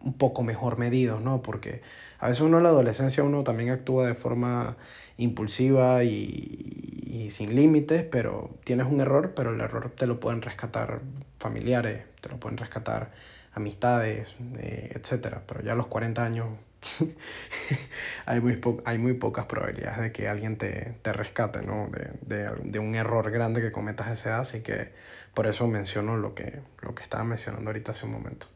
un 0.00 0.14
poco 0.18 0.42
mejor 0.42 0.78
medidos, 0.78 1.22
¿no? 1.22 1.40
Porque 1.40 1.80
a 2.18 2.26
veces 2.26 2.40
uno 2.40 2.56
en 2.56 2.64
la 2.64 2.70
adolescencia 2.70 3.22
uno 3.22 3.44
también 3.44 3.70
actúa 3.70 4.08
de 4.08 4.16
forma 4.16 4.76
impulsiva 5.16 6.02
y, 6.02 7.04
y 7.06 7.30
sin 7.30 7.54
límites, 7.54 8.02
pero 8.02 8.58
tienes 8.64 8.88
un 8.88 8.98
error, 8.98 9.32
pero 9.36 9.54
el 9.54 9.60
error 9.60 9.92
te 9.92 10.08
lo 10.08 10.18
pueden 10.18 10.42
rescatar 10.42 11.00
familiares, 11.38 12.06
te 12.20 12.30
lo 12.30 12.40
pueden 12.40 12.58
rescatar 12.58 13.12
amistades, 13.52 14.34
eh, 14.58 14.90
etc. 14.96 15.36
Pero 15.46 15.62
ya 15.62 15.74
a 15.74 15.76
los 15.76 15.86
40 15.86 16.24
años 16.24 16.48
hay, 18.26 18.40
muy 18.40 18.60
hay 18.84 18.98
muy 18.98 19.14
pocas 19.14 19.46
probabilidades 19.46 20.00
de 20.00 20.12
que 20.12 20.28
alguien 20.28 20.56
te, 20.56 20.94
te 21.02 21.12
rescate, 21.12 21.62
¿no? 21.62 21.88
De, 21.88 22.10
de, 22.22 22.50
de, 22.64 22.78
un 22.78 22.94
error 22.94 23.30
grande 23.30 23.60
que 23.60 23.72
cometas 23.72 24.08
a 24.08 24.12
esa 24.12 24.30
edad, 24.30 24.40
así 24.40 24.62
que 24.62 24.88
por 25.34 25.46
eso 25.46 25.66
menciono 25.66 26.16
lo 26.16 26.34
que, 26.34 26.60
lo 26.80 26.94
que 26.94 27.02
estaba 27.02 27.24
mencionando 27.24 27.70
ahorita 27.70 27.92
hace 27.92 28.06
un 28.06 28.12
momento. 28.12 28.46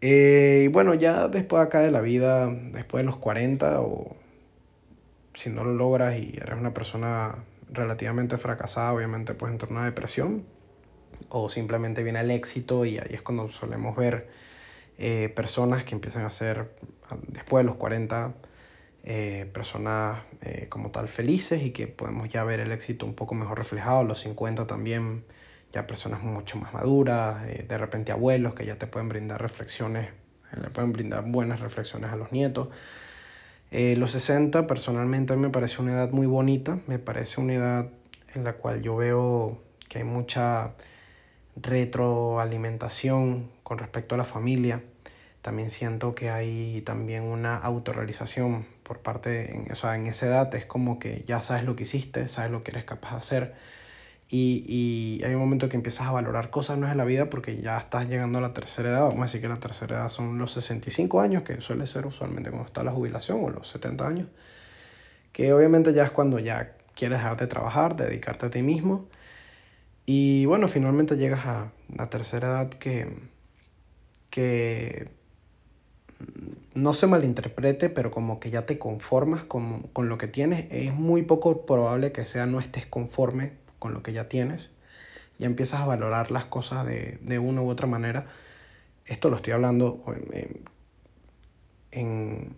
Eh, 0.00 0.62
y 0.64 0.68
bueno, 0.68 0.94
ya 0.94 1.28
después 1.28 1.62
acá 1.62 1.80
de 1.80 1.92
la 1.92 2.00
vida, 2.00 2.48
después 2.48 3.02
de 3.02 3.06
los 3.06 3.16
40 3.16 3.80
o 3.80 4.16
si 5.32 5.48
no 5.48 5.64
lo 5.64 5.74
logras 5.74 6.18
y 6.18 6.36
eres 6.36 6.58
una 6.58 6.74
persona 6.74 7.36
relativamente 7.70 8.36
fracasada, 8.36 8.92
obviamente 8.92 9.34
puedes 9.34 9.54
entrar 9.54 9.70
en 9.70 9.76
una 9.76 9.86
depresión 9.86 10.44
o 11.28 11.48
simplemente 11.48 12.02
viene 12.02 12.20
el 12.20 12.32
éxito 12.32 12.84
y 12.84 12.98
ahí 12.98 13.10
es 13.10 13.22
cuando 13.22 13.48
solemos 13.48 13.96
ver 13.96 14.28
eh, 14.98 15.32
personas 15.34 15.84
que 15.84 15.94
empiezan 15.94 16.24
a 16.24 16.30
ser 16.30 16.74
después 17.28 17.64
de 17.64 17.66
los 17.66 17.76
40 17.76 18.34
eh, 19.04 19.50
personas 19.52 20.22
como 20.68 20.90
tal 20.90 21.08
felices 21.08 21.62
y 21.62 21.70
que 21.70 21.86
podemos 21.86 22.28
ya 22.28 22.44
ver 22.44 22.60
el 22.60 22.72
éxito 22.72 23.06
un 23.06 23.14
poco 23.14 23.34
mejor 23.34 23.58
reflejado, 23.58 24.04
los 24.04 24.20
50 24.20 24.66
también 24.66 25.24
ya 25.72 25.86
personas 25.86 26.22
mucho 26.22 26.58
más 26.58 26.72
maduras, 26.72 27.48
eh, 27.48 27.64
de 27.66 27.78
repente 27.78 28.12
abuelos 28.12 28.54
que 28.54 28.66
ya 28.66 28.76
te 28.76 28.86
pueden 28.86 29.08
brindar 29.08 29.40
reflexiones, 29.40 30.08
eh, 30.08 30.60
le 30.60 30.70
pueden 30.70 30.92
brindar 30.92 31.24
buenas 31.24 31.60
reflexiones 31.60 32.10
a 32.10 32.16
los 32.16 32.30
nietos. 32.30 32.68
Eh, 33.70 33.96
los 33.96 34.12
60 34.12 34.66
personalmente 34.66 35.34
me 35.36 35.48
parece 35.48 35.80
una 35.80 35.92
edad 35.92 36.10
muy 36.10 36.26
bonita, 36.26 36.78
me 36.86 36.98
parece 36.98 37.40
una 37.40 37.54
edad 37.54 37.90
en 38.34 38.44
la 38.44 38.54
cual 38.54 38.82
yo 38.82 38.96
veo 38.96 39.62
que 39.88 39.98
hay 39.98 40.04
mucha 40.04 40.74
retroalimentación 41.56 43.50
con 43.62 43.78
respecto 43.78 44.14
a 44.14 44.18
la 44.18 44.24
familia. 44.24 44.82
También 45.42 45.70
siento 45.70 46.14
que 46.14 46.30
hay 46.30 46.82
también 46.82 47.24
una 47.24 47.56
autorrealización 47.56 48.66
por 48.82 49.00
parte, 49.00 49.54
en, 49.54 49.72
o 49.72 49.74
sea, 49.74 49.96
en 49.96 50.06
esa 50.06 50.26
edad 50.26 50.54
es 50.54 50.66
como 50.66 50.98
que 50.98 51.22
ya 51.26 51.42
sabes 51.42 51.64
lo 51.64 51.76
que 51.76 51.82
hiciste, 51.82 52.28
sabes 52.28 52.50
lo 52.50 52.62
que 52.62 52.70
eres 52.70 52.84
capaz 52.84 53.12
de 53.12 53.16
hacer 53.16 53.54
y, 54.34 54.64
y, 54.66 55.24
hay 55.24 55.34
un 55.34 55.40
momento 55.40 55.68
que 55.68 55.76
empiezas 55.76 56.06
a 56.06 56.10
valorar 56.10 56.48
cosas 56.48 56.78
no 56.78 56.86
es 56.86 56.92
en 56.92 56.96
la 56.96 57.04
vida 57.04 57.28
porque 57.28 57.60
ya 57.60 57.76
estás 57.76 58.08
llegando 58.08 58.38
a 58.38 58.40
la 58.40 58.54
tercera 58.54 58.88
edad. 58.88 59.02
Vamos 59.02 59.18
a 59.18 59.22
decir 59.24 59.42
que 59.42 59.48
la 59.48 59.60
tercera 59.60 59.96
edad 59.96 60.08
son 60.08 60.38
los 60.38 60.52
65 60.52 61.20
años, 61.20 61.42
que 61.42 61.60
suele 61.60 61.86
ser 61.86 62.06
usualmente 62.06 62.48
cuando 62.48 62.66
está 62.66 62.82
la 62.82 62.92
jubilación, 62.92 63.44
o 63.44 63.50
los 63.50 63.68
70 63.68 64.08
años. 64.08 64.28
Que 65.32 65.52
obviamente 65.52 65.92
ya 65.92 66.04
es 66.04 66.12
cuando 66.12 66.38
ya 66.38 66.72
quieres 66.94 67.18
dejar 67.18 67.36
de 67.36 67.46
trabajar, 67.46 67.94
dedicarte 67.94 68.46
a 68.46 68.50
ti 68.50 68.62
mismo. 68.62 69.04
Y 70.06 70.46
bueno, 70.46 70.68
finalmente 70.68 71.16
llegas 71.16 71.46
a 71.46 71.72
la 71.94 72.10
tercera 72.10 72.48
edad 72.48 72.70
que, 72.70 73.08
que 74.30 75.10
no 76.74 76.92
se 76.92 77.06
malinterprete, 77.06 77.88
pero 77.88 78.10
como 78.10 78.40
que 78.40 78.50
ya 78.50 78.66
te 78.66 78.78
conformas 78.78 79.44
con, 79.44 79.82
con 79.92 80.08
lo 80.08 80.18
que 80.18 80.26
tienes. 80.26 80.66
Es 80.70 80.92
muy 80.92 81.22
poco 81.22 81.66
probable 81.66 82.12
que 82.12 82.24
sea 82.24 82.46
no 82.46 82.58
estés 82.58 82.86
conforme 82.86 83.52
con 83.78 83.94
lo 83.94 84.02
que 84.02 84.12
ya 84.12 84.28
tienes 84.28 84.70
y 85.38 85.44
empiezas 85.44 85.80
a 85.80 85.86
valorar 85.86 86.30
las 86.30 86.44
cosas 86.44 86.86
de, 86.86 87.18
de 87.22 87.38
una 87.38 87.62
u 87.62 87.68
otra 87.68 87.86
manera. 87.86 88.26
Esto 89.06 89.30
lo 89.30 89.36
estoy 89.36 89.52
hablando 89.52 90.04
en, 90.32 90.64
en 91.90 92.56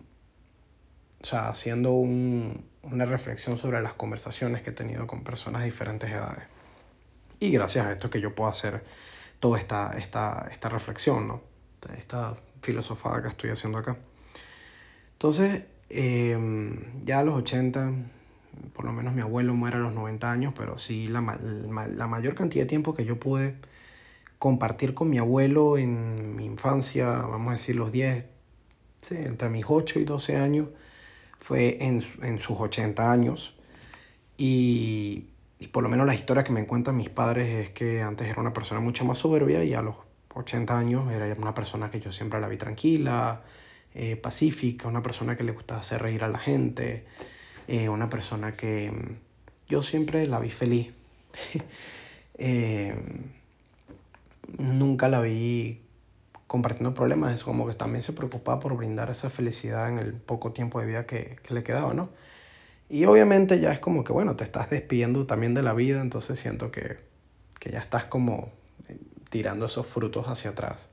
o 1.21 1.25
sea, 1.25 1.49
haciendo 1.49 1.93
un, 1.93 2.65
una 2.83 3.05
reflexión 3.05 3.57
sobre 3.57 3.81
las 3.81 3.93
conversaciones 3.93 4.61
que 4.61 4.69
he 4.69 4.73
tenido 4.73 5.07
con 5.07 5.23
personas 5.23 5.61
de 5.61 5.65
diferentes 5.65 6.11
edades. 6.11 6.54
Y 7.39 7.51
gracias 7.51 7.85
a 7.85 7.91
esto 7.91 8.09
que 8.09 8.21
yo 8.21 8.33
puedo 8.33 8.49
hacer 8.49 8.83
toda 9.39 9.59
esta, 9.59 9.91
esta, 9.97 10.47
esta 10.51 10.69
reflexión, 10.69 11.27
¿no? 11.27 11.41
esta 11.95 12.33
filosofada 12.61 13.21
que 13.21 13.27
estoy 13.27 13.51
haciendo 13.51 13.77
acá. 13.77 13.97
Entonces, 15.13 15.65
eh, 15.89 16.37
ya 17.03 17.19
a 17.19 17.23
los 17.23 17.35
80 17.35 17.91
por 18.73 18.85
lo 18.85 18.93
menos 18.93 19.13
mi 19.13 19.21
abuelo 19.21 19.53
muere 19.53 19.77
a 19.77 19.79
los 19.79 19.93
90 19.93 20.31
años, 20.31 20.53
pero 20.55 20.77
sí 20.77 21.07
la, 21.07 21.21
la 21.21 22.07
mayor 22.07 22.35
cantidad 22.35 22.63
de 22.63 22.69
tiempo 22.69 22.93
que 22.93 23.05
yo 23.05 23.19
pude 23.19 23.55
compartir 24.39 24.93
con 24.93 25.09
mi 25.09 25.17
abuelo 25.17 25.77
en 25.77 26.35
mi 26.35 26.45
infancia, 26.45 27.09
vamos 27.09 27.49
a 27.49 27.51
decir 27.53 27.75
los 27.75 27.91
10, 27.91 28.25
sí, 29.01 29.15
entre 29.15 29.49
mis 29.49 29.65
8 29.67 29.99
y 29.99 30.03
12 30.03 30.37
años, 30.37 30.67
fue 31.39 31.77
en, 31.83 32.01
en 32.21 32.39
sus 32.39 32.59
80 32.59 33.11
años. 33.11 33.55
Y, 34.37 35.27
y, 35.65 35.67
por 35.67 35.83
lo 35.83 35.89
menos 35.89 36.05
la 36.07 36.13
historia 36.13 36.43
que 36.43 36.51
me 36.51 36.65
cuentan 36.65 36.97
mis 36.97 37.09
padres 37.09 37.67
es 37.67 37.69
que 37.71 38.01
antes 38.01 38.27
era 38.27 38.41
una 38.41 38.53
persona 38.53 38.81
mucho 38.81 39.05
más 39.05 39.17
soberbia 39.17 39.63
y 39.63 39.73
a 39.73 39.81
los 39.81 39.95
80 40.33 40.77
años 40.77 41.11
era 41.11 41.33
una 41.39 41.53
persona 41.53 41.89
que 41.89 41.99
yo 41.99 42.11
siempre 42.11 42.39
la 42.39 42.47
vi 42.47 42.57
tranquila, 42.57 43.41
eh, 43.93 44.15
pacífica, 44.17 44.87
una 44.87 45.01
persona 45.01 45.35
que 45.35 45.43
le 45.43 45.53
gustaba 45.53 45.79
hacer 45.79 46.01
reír 46.01 46.23
a 46.23 46.27
la 46.27 46.39
gente. 46.39 47.05
Eh, 47.67 47.89
una 47.89 48.09
persona 48.09 48.51
que 48.51 48.91
mm, 48.91 49.69
yo 49.69 49.81
siempre 49.81 50.27
la 50.27 50.39
vi 50.39 50.49
feliz. 50.49 50.93
eh, 52.37 52.95
nunca 54.57 55.07
la 55.07 55.21
vi 55.21 55.81
compartiendo 56.47 56.93
problemas, 56.93 57.33
es 57.33 57.43
como 57.43 57.67
que 57.67 57.73
también 57.73 58.01
se 58.01 58.13
preocupaba 58.13 58.59
por 58.59 58.77
brindar 58.77 59.09
esa 59.09 59.29
felicidad 59.29 59.89
en 59.89 59.97
el 59.97 60.13
poco 60.13 60.51
tiempo 60.51 60.79
de 60.79 60.85
vida 60.85 61.05
que, 61.05 61.37
que 61.41 61.53
le 61.53 61.63
quedaba, 61.63 61.93
¿no? 61.93 62.09
Y 62.89 63.05
obviamente 63.05 63.59
ya 63.59 63.71
es 63.71 63.79
como 63.79 64.03
que, 64.03 64.13
bueno, 64.13 64.35
te 64.35 64.43
estás 64.43 64.69
despidiendo 64.69 65.25
también 65.25 65.53
de 65.53 65.63
la 65.63 65.73
vida, 65.73 66.01
entonces 66.01 66.39
siento 66.39 66.71
que, 66.71 66.97
que 67.59 67.71
ya 67.71 67.79
estás 67.79 68.05
como 68.05 68.51
eh, 68.87 68.97
tirando 69.29 69.65
esos 69.65 69.87
frutos 69.87 70.27
hacia 70.27 70.51
atrás 70.51 70.89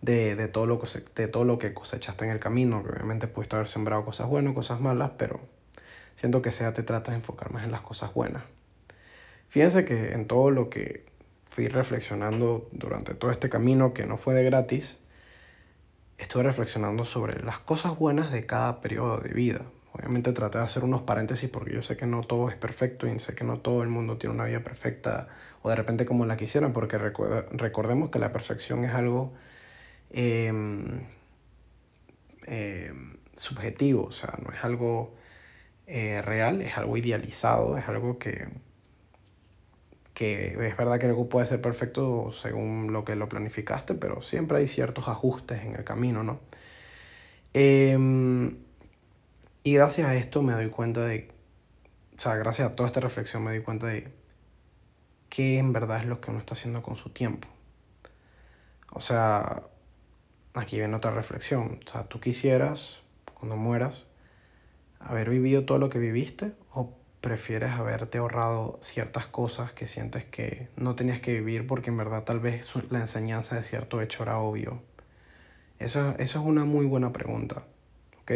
de, 0.00 0.36
de, 0.36 0.48
todo 0.48 0.66
lo 0.66 0.80
de 1.14 1.28
todo 1.28 1.44
lo 1.44 1.58
que 1.58 1.74
cosechaste 1.74 2.24
en 2.24 2.30
el 2.30 2.38
camino, 2.38 2.82
que 2.82 2.90
obviamente 2.90 3.26
pudiste 3.26 3.56
haber 3.56 3.68
sembrado 3.68 4.04
cosas 4.04 4.28
buenas, 4.28 4.54
cosas 4.54 4.80
malas, 4.80 5.12
pero 5.16 5.40
siento 6.14 6.42
que 6.42 6.52
sea 6.52 6.72
te 6.72 6.82
trata 6.82 7.12
de 7.12 7.16
enfocar 7.18 7.52
más 7.52 7.64
en 7.64 7.72
las 7.72 7.80
cosas 7.80 8.12
buenas. 8.12 8.44
Fíjense 9.48 9.84
que 9.84 10.12
en 10.12 10.26
todo 10.26 10.50
lo 10.50 10.68
que 10.68 11.06
fui 11.44 11.68
reflexionando 11.68 12.68
durante 12.72 13.14
todo 13.14 13.30
este 13.30 13.48
camino, 13.48 13.94
que 13.94 14.04
no 14.06 14.18
fue 14.18 14.34
de 14.34 14.44
gratis, 14.44 15.00
estuve 16.18 16.42
reflexionando 16.42 17.04
sobre 17.04 17.42
las 17.42 17.58
cosas 17.58 17.96
buenas 17.96 18.30
de 18.30 18.44
cada 18.44 18.80
periodo 18.80 19.18
de 19.18 19.32
vida. 19.32 19.62
Obviamente 19.98 20.32
traté 20.32 20.58
de 20.58 20.64
hacer 20.64 20.84
unos 20.84 21.02
paréntesis 21.02 21.50
porque 21.50 21.74
yo 21.74 21.82
sé 21.82 21.96
que 21.96 22.06
no 22.06 22.22
todo 22.22 22.48
es 22.50 22.56
perfecto 22.56 23.08
y 23.08 23.18
sé 23.18 23.34
que 23.34 23.42
no 23.42 23.58
todo 23.58 23.82
el 23.82 23.88
mundo 23.88 24.16
tiene 24.16 24.34
una 24.34 24.44
vida 24.44 24.62
perfecta 24.62 25.26
o 25.62 25.70
de 25.70 25.76
repente 25.76 26.06
como 26.06 26.24
la 26.24 26.36
quisieran, 26.36 26.72
porque 26.72 26.98
recordemos 26.98 28.10
que 28.10 28.20
la 28.20 28.30
perfección 28.30 28.84
es 28.84 28.92
algo 28.92 29.32
em, 30.10 31.00
em, 32.46 33.16
subjetivo, 33.32 34.04
o 34.04 34.12
sea, 34.12 34.38
no 34.44 34.52
es 34.52 34.62
algo 34.62 35.16
eh, 35.88 36.22
real, 36.22 36.62
es 36.62 36.76
algo 36.76 36.96
idealizado, 36.96 37.76
es 37.76 37.88
algo 37.88 38.18
que, 38.20 38.46
que 40.14 40.48
es 40.68 40.76
verdad 40.76 41.00
que 41.00 41.06
algo 41.06 41.28
puede 41.28 41.46
ser 41.46 41.60
perfecto 41.60 42.30
según 42.30 42.92
lo 42.92 43.04
que 43.04 43.16
lo 43.16 43.28
planificaste, 43.28 43.94
pero 43.94 44.22
siempre 44.22 44.58
hay 44.58 44.68
ciertos 44.68 45.08
ajustes 45.08 45.64
en 45.64 45.74
el 45.74 45.84
camino, 45.84 46.22
¿no? 46.22 46.40
Y 49.62 49.74
gracias 49.74 50.08
a 50.08 50.14
esto 50.14 50.42
me 50.42 50.52
doy 50.52 50.70
cuenta 50.70 51.04
de, 51.04 51.30
o 52.16 52.20
sea, 52.20 52.36
gracias 52.36 52.70
a 52.70 52.72
toda 52.72 52.88
esta 52.88 53.00
reflexión 53.00 53.44
me 53.44 53.50
doy 53.50 53.62
cuenta 53.62 53.86
de 53.86 54.12
qué 55.28 55.58
en 55.58 55.72
verdad 55.72 55.98
es 55.98 56.06
lo 56.06 56.20
que 56.20 56.30
uno 56.30 56.40
está 56.40 56.54
haciendo 56.54 56.82
con 56.82 56.96
su 56.96 57.10
tiempo. 57.10 57.48
O 58.90 59.00
sea, 59.00 59.62
aquí 60.54 60.78
viene 60.78 60.96
otra 60.96 61.10
reflexión. 61.10 61.80
O 61.86 61.90
sea, 61.90 62.04
tú 62.04 62.20
quisieras, 62.20 63.00
cuando 63.34 63.56
mueras, 63.56 64.06
haber 65.00 65.30
vivido 65.30 65.64
todo 65.64 65.78
lo 65.78 65.90
que 65.90 65.98
viviste 65.98 66.52
o 66.72 66.94
prefieres 67.20 67.72
haberte 67.72 68.18
ahorrado 68.18 68.78
ciertas 68.80 69.26
cosas 69.26 69.72
que 69.72 69.86
sientes 69.86 70.24
que 70.24 70.68
no 70.76 70.94
tenías 70.94 71.20
que 71.20 71.32
vivir 71.32 71.66
porque 71.66 71.90
en 71.90 71.96
verdad 71.96 72.24
tal 72.24 72.40
vez 72.40 72.72
la 72.90 73.00
enseñanza 73.00 73.56
de 73.56 73.62
cierto 73.62 74.00
hecho 74.00 74.22
era 74.22 74.38
obvio. 74.38 74.82
Eso, 75.78 76.14
eso 76.18 76.40
es 76.40 76.44
una 76.44 76.64
muy 76.64 76.86
buena 76.86 77.12
pregunta. 77.12 77.64
¿ok? 78.22 78.32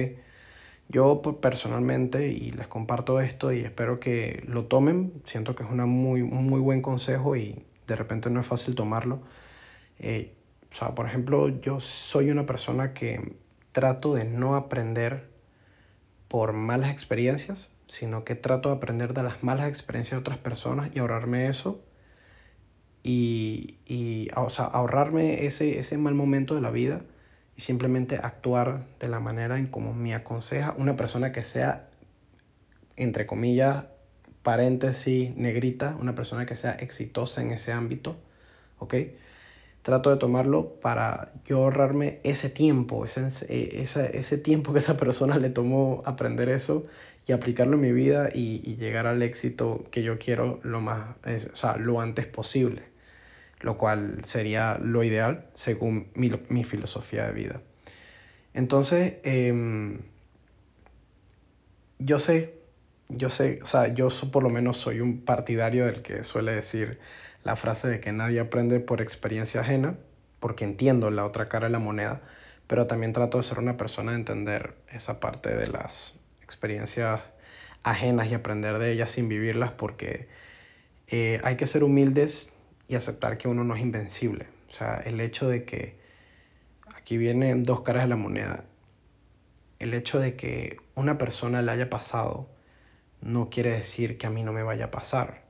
Yo 0.92 1.22
personalmente, 1.22 2.28
y 2.28 2.50
les 2.50 2.68
comparto 2.68 3.18
esto 3.18 3.50
y 3.50 3.60
espero 3.60 3.98
que 3.98 4.44
lo 4.46 4.66
tomen, 4.66 5.22
siento 5.24 5.54
que 5.54 5.62
es 5.62 5.70
una 5.70 5.86
muy, 5.86 6.22
muy 6.22 6.60
buen 6.60 6.82
consejo 6.82 7.34
y 7.34 7.64
de 7.86 7.96
repente 7.96 8.28
no 8.28 8.40
es 8.40 8.46
fácil 8.46 8.74
tomarlo. 8.74 9.22
Eh, 9.98 10.34
o 10.70 10.74
sea, 10.74 10.94
por 10.94 11.06
ejemplo, 11.06 11.48
yo 11.48 11.80
soy 11.80 12.30
una 12.30 12.44
persona 12.44 12.92
que 12.92 13.36
trato 13.72 14.14
de 14.14 14.26
no 14.26 14.54
aprender 14.54 15.30
por 16.28 16.52
malas 16.52 16.90
experiencias, 16.90 17.72
sino 17.86 18.24
que 18.24 18.34
trato 18.34 18.68
de 18.68 18.76
aprender 18.76 19.14
de 19.14 19.22
las 19.22 19.42
malas 19.42 19.68
experiencias 19.68 20.18
de 20.18 20.20
otras 20.20 20.38
personas 20.38 20.94
y 20.94 20.98
ahorrarme 20.98 21.48
eso. 21.48 21.80
Y, 23.02 23.78
y 23.86 24.28
o 24.36 24.50
sea, 24.50 24.66
ahorrarme 24.66 25.46
ese, 25.46 25.78
ese 25.78 25.96
mal 25.96 26.14
momento 26.14 26.54
de 26.54 26.60
la 26.60 26.70
vida 26.70 27.02
y 27.56 27.60
simplemente 27.60 28.16
actuar 28.16 28.86
de 28.98 29.08
la 29.08 29.20
manera 29.20 29.58
en 29.58 29.66
como 29.66 29.92
me 29.92 30.14
aconseja 30.14 30.74
una 30.78 30.96
persona 30.96 31.32
que 31.32 31.44
sea, 31.44 31.88
entre 32.96 33.26
comillas, 33.26 33.84
paréntesis, 34.42 35.34
negrita, 35.36 35.96
una 36.00 36.14
persona 36.14 36.46
que 36.46 36.56
sea 36.56 36.72
exitosa 36.72 37.42
en 37.42 37.52
ese 37.52 37.72
ámbito, 37.72 38.16
¿ok? 38.78 38.94
trato 39.82 40.10
de 40.10 40.16
tomarlo 40.16 40.80
para 40.80 41.32
yo 41.44 41.58
ahorrarme 41.58 42.20
ese 42.22 42.48
tiempo, 42.48 43.04
ese, 43.04 43.26
ese, 43.82 44.16
ese 44.16 44.38
tiempo 44.38 44.72
que 44.72 44.78
esa 44.78 44.96
persona 44.96 45.38
le 45.38 45.50
tomó 45.50 46.02
aprender 46.04 46.48
eso 46.48 46.84
y 47.26 47.32
aplicarlo 47.32 47.74
en 47.74 47.82
mi 47.82 47.92
vida 47.92 48.28
y, 48.32 48.60
llegar 48.76 49.06
al 49.06 49.22
éxito 49.22 49.84
que 49.90 50.02
yo 50.02 50.18
quiero 50.18 50.60
lo, 50.62 50.80
más, 50.80 51.16
o 51.24 51.56
sea, 51.56 51.76
lo 51.76 52.00
antes 52.00 52.26
posible, 52.26 52.82
lo 53.62 53.78
cual 53.78 54.24
sería 54.24 54.78
lo 54.80 55.02
ideal 55.02 55.48
según 55.54 56.08
mi, 56.14 56.30
mi 56.48 56.64
filosofía 56.64 57.26
de 57.26 57.32
vida. 57.32 57.60
Entonces, 58.54 59.14
em, 59.22 60.00
yo 61.98 62.18
sé, 62.18 62.54
yo 63.08 63.30
sé, 63.30 63.60
o 63.62 63.66
sea, 63.66 63.88
yo 63.88 64.08
por 64.30 64.42
lo 64.42 64.50
menos 64.50 64.78
soy 64.78 65.00
un 65.00 65.22
partidario 65.22 65.86
del 65.86 66.02
que 66.02 66.24
suele 66.24 66.52
decir 66.52 66.98
la 67.44 67.56
frase 67.56 67.88
de 67.88 68.00
que 68.00 68.12
nadie 68.12 68.40
aprende 68.40 68.80
por 68.80 69.00
experiencia 69.00 69.60
ajena, 69.60 69.96
porque 70.40 70.64
entiendo 70.64 71.10
la 71.10 71.24
otra 71.24 71.48
cara 71.48 71.66
de 71.66 71.72
la 71.72 71.78
moneda, 71.78 72.22
pero 72.66 72.86
también 72.86 73.12
trato 73.12 73.38
de 73.38 73.44
ser 73.44 73.58
una 73.58 73.76
persona 73.76 74.12
de 74.12 74.18
entender 74.18 74.74
esa 74.88 75.20
parte 75.20 75.54
de 75.54 75.68
las 75.68 76.18
experiencias 76.42 77.20
ajenas 77.82 78.28
y 78.28 78.34
aprender 78.34 78.78
de 78.78 78.92
ellas 78.92 79.10
sin 79.10 79.28
vivirlas, 79.28 79.72
porque 79.72 80.28
eh, 81.08 81.40
hay 81.44 81.56
que 81.56 81.66
ser 81.66 81.84
humildes 81.84 82.51
y 82.92 82.94
aceptar 82.94 83.38
que 83.38 83.48
uno 83.48 83.64
no 83.64 83.74
es 83.74 83.80
invencible. 83.80 84.48
O 84.70 84.74
sea, 84.74 84.96
el 84.96 85.18
hecho 85.22 85.48
de 85.48 85.64
que 85.64 85.96
aquí 86.94 87.16
vienen 87.16 87.62
dos 87.62 87.80
caras 87.80 88.02
de 88.02 88.08
la 88.10 88.16
moneda. 88.16 88.66
El 89.78 89.94
hecho 89.94 90.20
de 90.20 90.36
que 90.36 90.76
una 90.94 91.16
persona 91.16 91.62
le 91.62 91.72
haya 91.72 91.88
pasado 91.88 92.50
no 93.22 93.48
quiere 93.48 93.70
decir 93.70 94.18
que 94.18 94.26
a 94.26 94.30
mí 94.30 94.42
no 94.42 94.52
me 94.52 94.62
vaya 94.62 94.86
a 94.86 94.90
pasar. 94.90 95.44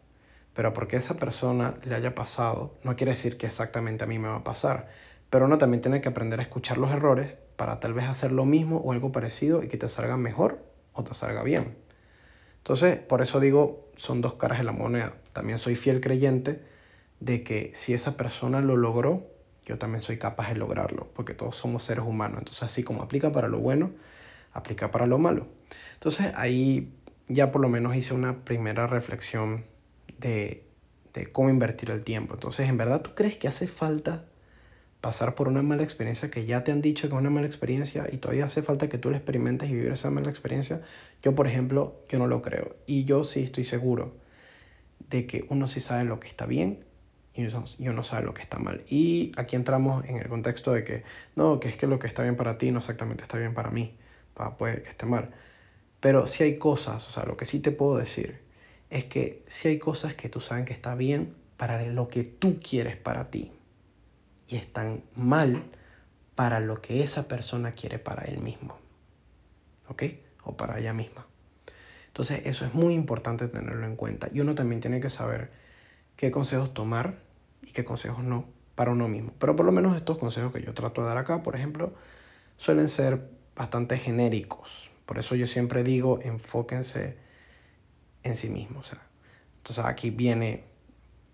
Pero 0.54 0.72
porque 0.72 0.96
esa 0.96 1.14
persona 1.14 1.74
le 1.82 1.96
haya 1.96 2.14
pasado, 2.14 2.78
no 2.84 2.94
quiere 2.94 3.10
decir 3.10 3.36
que 3.36 3.46
exactamente 3.46 4.04
a 4.04 4.06
mí 4.06 4.20
me 4.20 4.28
va 4.28 4.36
a 4.36 4.44
pasar. 4.44 4.88
Pero 5.28 5.46
uno 5.46 5.58
también 5.58 5.80
tiene 5.80 6.00
que 6.00 6.10
aprender 6.10 6.38
a 6.38 6.44
escuchar 6.44 6.78
los 6.78 6.92
errores 6.92 7.34
para 7.56 7.80
tal 7.80 7.92
vez 7.92 8.04
hacer 8.04 8.30
lo 8.30 8.44
mismo 8.44 8.76
o 8.76 8.92
algo 8.92 9.10
parecido 9.10 9.64
y 9.64 9.68
que 9.68 9.78
te 9.78 9.88
salga 9.88 10.16
mejor 10.16 10.64
o 10.92 11.02
te 11.02 11.12
salga 11.12 11.42
bien. 11.42 11.76
Entonces, 12.58 12.98
por 12.98 13.20
eso 13.20 13.40
digo, 13.40 13.90
son 13.96 14.20
dos 14.20 14.34
caras 14.34 14.58
de 14.58 14.64
la 14.64 14.72
moneda. 14.72 15.16
También 15.32 15.58
soy 15.58 15.74
fiel 15.74 16.00
creyente 16.00 16.70
de 17.22 17.44
que 17.44 17.70
si 17.74 17.94
esa 17.94 18.16
persona 18.16 18.60
lo 18.60 18.76
logró, 18.76 19.30
yo 19.64 19.78
también 19.78 20.00
soy 20.00 20.18
capaz 20.18 20.48
de 20.48 20.56
lograrlo, 20.56 21.08
porque 21.14 21.34
todos 21.34 21.56
somos 21.56 21.84
seres 21.84 22.04
humanos. 22.04 22.38
Entonces, 22.38 22.64
así 22.64 22.82
como 22.82 23.02
aplica 23.02 23.30
para 23.30 23.46
lo 23.46 23.60
bueno, 23.60 23.92
aplica 24.52 24.90
para 24.90 25.06
lo 25.06 25.18
malo. 25.18 25.46
Entonces, 25.94 26.32
ahí 26.34 26.92
ya 27.28 27.52
por 27.52 27.60
lo 27.60 27.68
menos 27.68 27.94
hice 27.94 28.12
una 28.12 28.44
primera 28.44 28.88
reflexión 28.88 29.64
de, 30.18 30.66
cómo 31.30 31.48
invertir 31.48 31.92
el 31.92 32.02
tiempo. 32.02 32.34
Entonces, 32.34 32.68
¿en 32.68 32.76
verdad 32.76 33.02
tú 33.02 33.14
crees 33.14 33.36
que 33.36 33.46
hace 33.46 33.68
falta 33.68 34.24
pasar 35.00 35.36
por 35.36 35.46
una 35.46 35.62
mala 35.62 35.84
experiencia 35.84 36.28
que 36.28 36.44
ya 36.44 36.64
te 36.64 36.72
han 36.72 36.80
dicho 36.80 37.08
que 37.08 37.14
es 37.14 37.20
una 37.20 37.30
mala 37.30 37.46
experiencia 37.46 38.06
y 38.10 38.16
todavía 38.16 38.46
hace 38.46 38.62
falta 38.62 38.88
que 38.88 38.98
tú 38.98 39.10
la 39.10 39.16
experimentes 39.18 39.70
y 39.70 39.74
vivir 39.74 39.92
esa 39.92 40.10
mala 40.10 40.28
experiencia? 40.28 40.80
Yo, 41.22 41.36
por 41.36 41.46
ejemplo, 41.46 42.00
yo 42.08 42.18
no 42.18 42.26
lo 42.26 42.42
creo. 42.42 42.74
Y 42.86 43.04
yo 43.04 43.22
sí 43.22 43.44
estoy 43.44 43.64
seguro 43.64 44.16
de 45.08 45.26
que 45.26 45.46
uno 45.50 45.68
sí 45.68 45.78
sabe 45.78 46.02
lo 46.02 46.18
que 46.18 46.26
está 46.26 46.46
bien 46.46 46.80
y 47.34 47.88
uno 47.88 48.04
sabe 48.04 48.26
lo 48.26 48.34
que 48.34 48.42
está 48.42 48.58
mal. 48.58 48.84
Y 48.88 49.32
aquí 49.36 49.56
entramos 49.56 50.04
en 50.04 50.16
el 50.16 50.28
contexto 50.28 50.72
de 50.72 50.84
que, 50.84 51.02
no, 51.34 51.60
que 51.60 51.68
es 51.68 51.76
que 51.76 51.86
lo 51.86 51.98
que 51.98 52.06
está 52.06 52.22
bien 52.22 52.36
para 52.36 52.58
ti 52.58 52.70
no 52.70 52.78
exactamente 52.78 53.22
está 53.22 53.38
bien 53.38 53.54
para 53.54 53.70
mí, 53.70 53.96
puede 54.58 54.82
que 54.82 54.88
esté 54.90 55.06
mal. 55.06 55.30
Pero 56.00 56.26
si 56.26 56.44
hay 56.44 56.58
cosas, 56.58 57.06
o 57.08 57.10
sea, 57.10 57.24
lo 57.24 57.36
que 57.36 57.44
sí 57.44 57.60
te 57.60 57.70
puedo 57.70 57.96
decir 57.96 58.40
es 58.90 59.04
que 59.04 59.42
si 59.46 59.68
hay 59.68 59.78
cosas 59.78 60.14
que 60.14 60.28
tú 60.28 60.40
sabes 60.40 60.64
que 60.64 60.72
está 60.72 60.94
bien 60.94 61.34
para 61.56 61.82
lo 61.86 62.08
que 62.08 62.24
tú 62.24 62.58
quieres 62.60 62.96
para 62.96 63.30
ti 63.30 63.52
y 64.48 64.56
están 64.56 65.04
mal 65.14 65.64
para 66.34 66.60
lo 66.60 66.82
que 66.82 67.02
esa 67.02 67.28
persona 67.28 67.72
quiere 67.72 67.98
para 67.98 68.24
él 68.24 68.38
mismo. 68.38 68.76
¿Ok? 69.88 70.04
O 70.44 70.56
para 70.56 70.78
ella 70.78 70.92
misma. 70.92 71.26
Entonces 72.08 72.42
eso 72.44 72.66
es 72.66 72.74
muy 72.74 72.94
importante 72.94 73.48
tenerlo 73.48 73.86
en 73.86 73.96
cuenta. 73.96 74.28
Y 74.32 74.40
uno 74.40 74.54
también 74.54 74.80
tiene 74.80 75.00
que 75.00 75.08
saber 75.08 75.50
qué 76.16 76.30
consejos 76.30 76.72
tomar 76.74 77.22
y 77.62 77.72
qué 77.72 77.84
consejos 77.84 78.24
no 78.24 78.46
para 78.74 78.92
uno 78.92 79.08
mismo. 79.08 79.32
Pero 79.38 79.56
por 79.56 79.66
lo 79.66 79.72
menos 79.72 79.96
estos 79.96 80.18
consejos 80.18 80.52
que 80.52 80.62
yo 80.62 80.74
trato 80.74 81.02
de 81.02 81.08
dar 81.08 81.18
acá, 81.18 81.42
por 81.42 81.56
ejemplo, 81.56 81.92
suelen 82.56 82.88
ser 82.88 83.28
bastante 83.54 83.98
genéricos. 83.98 84.90
Por 85.06 85.18
eso 85.18 85.34
yo 85.34 85.46
siempre 85.46 85.82
digo, 85.82 86.20
enfóquense 86.22 87.16
en 88.22 88.36
sí 88.36 88.48
mismo. 88.48 88.80
O 88.80 88.84
sea, 88.84 89.02
entonces 89.58 89.84
aquí 89.84 90.10
viene 90.10 90.64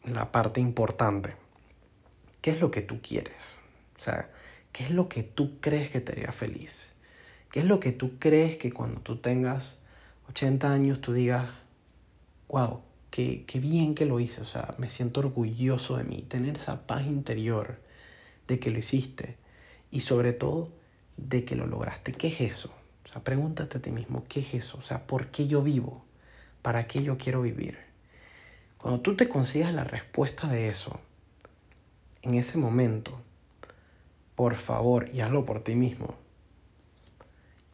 la 0.05 0.33
parte 0.33 0.61
importante. 0.61 1.37
¿Qué 2.41 2.51
es 2.51 2.61
lo 2.61 2.71
que 2.71 2.83
tú 2.83 3.01
quieres? 3.01 3.59
O 3.97 4.01
sea, 4.01 4.31
¿qué 4.73 4.85
es 4.85 4.91
lo 4.91 5.09
que 5.09 5.23
tú 5.23 5.61
crees 5.61 5.91
que 5.91 6.01
te 6.01 6.13
haría 6.13 6.33
feliz? 6.33 6.95
¿Qué 7.51 7.61
es 7.61 7.67
lo 7.67 7.81
que 7.81 7.93
tú 7.93 8.19
crees 8.19 8.57
que 8.57 8.73
cuando 8.73 9.01
tú 9.01 9.17
tengas 9.17 9.79
80 10.29 10.71
años 10.71 11.01
tú 11.01 11.13
digas, 11.13 11.51
wow, 12.49 12.83
qué, 13.11 13.45
bien 13.61 13.95
que 13.95 14.07
lo 14.07 14.21
hice? 14.21 14.41
O 14.41 14.45
sea, 14.45 14.75
me 14.79 14.91
siento 14.91 15.21
orgulloso 15.21 15.97
de 15.97 16.05
mí. 16.05 16.23
Tener 16.23 16.57
esa 16.57 16.87
paz 16.87 17.07
interior 17.07 17.81
de 18.47 18.59
que 18.59 18.71
lo 18.71 18.79
hiciste 18.79 19.37
y 19.91 20.01
sobre 20.01 20.33
todo 20.33 20.73
de 21.17 21.45
que 21.45 21.57
lo 21.57 21.67
lograste. 21.67 22.13
¿Qué 22.13 22.29
es 22.29 22.41
eso? 22.41 22.75
O 23.05 23.09
sea, 23.13 23.25
pregúntate 23.25 23.79
a 23.79 23.83
ti 23.83 23.91
mismo, 23.91 24.25
¿qué 24.29 24.41
es 24.41 24.55
eso? 24.55 24.79
O 24.79 24.83
sea, 24.83 25.07
¿por 25.07 25.29
qué 25.29 25.47
yo 25.47 25.63
vivo? 25.63 26.05
¿Para 26.63 26.87
qué 26.87 27.03
yo 27.03 27.17
quiero 27.17 27.43
vivir? 27.43 27.79
Cuando 28.77 29.01
tú 29.01 29.17
te 29.17 29.29
consigas 29.29 29.73
la 29.73 29.85
respuesta 29.85 30.49
de 30.49 30.69
eso, 30.69 31.01
en 32.23 32.35
ese 32.35 32.59
momento, 32.59 33.21
por 34.35 34.55
favor, 34.55 35.09
y 35.13 35.21
hazlo 35.21 35.45
por 35.45 35.65
ti 35.65 35.75
mismo, 35.75 36.17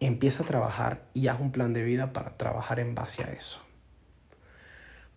empieza 0.01 0.43
a 0.43 0.47
trabajar 0.47 1.07
y 1.15 1.29
haz 1.29 1.41
un 1.41 1.51
plan 1.51 1.73
de 1.73 1.83
vida 1.83 2.13
para 2.13 2.37
trabajar 2.37 2.79
en 2.79 2.95
base 2.95 3.25
a 3.25 3.33
eso. 3.33 3.64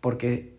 Porque 0.02 0.58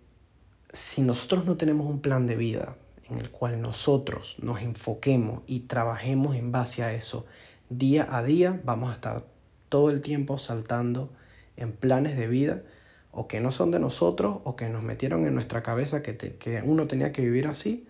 si 0.73 1.03
nosotros 1.03 1.45
no 1.45 1.57
tenemos 1.57 1.87
un 1.87 2.01
plan 2.01 2.27
de 2.27 2.37
vida 2.37 2.77
en 3.09 3.19
el 3.19 3.31
cual 3.31 3.61
nosotros 3.61 4.37
nos 4.41 4.61
enfoquemos 4.61 5.43
y 5.47 5.61
trabajemos 5.61 6.37
en 6.37 6.53
base 6.53 6.83
a 6.83 6.93
eso 6.93 7.27
día 7.71 8.07
a 8.11 8.23
día, 8.23 8.61
vamos 8.65 8.91
a 8.91 8.95
estar 8.95 9.25
todo 9.69 9.91
el 9.91 10.01
tiempo 10.01 10.39
saltando 10.39 11.11
en 11.57 11.73
planes 11.73 12.17
de 12.17 12.29
vida 12.29 12.63
o 13.11 13.29
que 13.29 13.41
no 13.41 13.51
son 13.51 13.71
de 13.71 13.79
nosotros 13.79 14.39
o 14.45 14.57
que 14.57 14.69
nos 14.69 14.83
metieron 14.83 15.27
en 15.27 15.35
nuestra 15.35 15.63
cabeza 15.63 16.03
que, 16.03 16.17
que 16.17 16.63
uno 16.63 16.87
tenía 16.87 17.13
que 17.13 17.23
vivir 17.23 17.47
así 17.47 17.87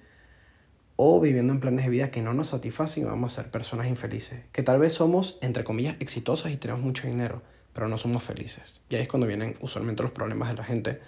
o 0.97 1.21
viviendo 1.21 1.53
en 1.53 1.61
planes 1.61 1.85
de 1.85 1.91
vida 1.91 2.11
que 2.11 2.23
no 2.23 2.35
nos 2.35 2.49
satisfacen 2.49 3.05
y 3.05 3.07
vamos 3.07 3.39
a 3.39 3.43
ser 3.43 3.53
personas 3.53 3.87
infelices. 3.87 4.43
Que 4.51 4.65
tal 4.65 4.81
vez 4.81 4.95
somos, 4.95 5.39
entre 5.43 5.63
comillas, 5.63 5.97
exitosas 6.01 6.51
y 6.51 6.57
tenemos 6.57 6.83
mucho 6.83 7.07
dinero, 7.07 7.41
pero 7.73 7.87
no 7.87 7.99
somos 7.99 8.25
felices. 8.25 8.81
Y 8.89 8.97
ahí 8.97 9.03
es 9.03 9.09
cuando 9.09 9.29
vienen 9.29 9.57
usualmente 9.61 10.03
los 10.03 10.11
problemas 10.11 10.49
de 10.49 10.57
la 10.57 10.65
gente. 10.65 11.01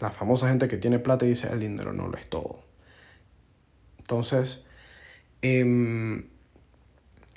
La 0.00 0.10
famosa 0.10 0.48
gente 0.48 0.68
que 0.68 0.76
tiene 0.76 0.98
plata 0.98 1.26
y 1.26 1.30
dice, 1.30 1.48
el 1.52 1.60
dinero 1.60 1.92
no 1.92 2.08
lo 2.08 2.16
es 2.16 2.28
todo. 2.28 2.62
Entonces, 3.98 4.64
em, 5.42 6.28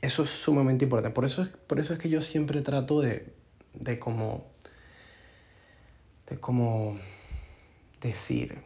eso 0.01 0.23
es 0.23 0.29
sumamente 0.29 0.85
importante. 0.85 1.13
Por 1.13 1.25
eso, 1.25 1.43
es, 1.43 1.49
por 1.49 1.79
eso 1.79 1.93
es 1.93 1.99
que 1.99 2.09
yo 2.09 2.21
siempre 2.21 2.61
trato 2.61 3.01
de, 3.01 3.33
de 3.73 3.99
como, 3.99 4.45
de 6.29 6.39
como 6.39 6.97
decir, 8.01 8.57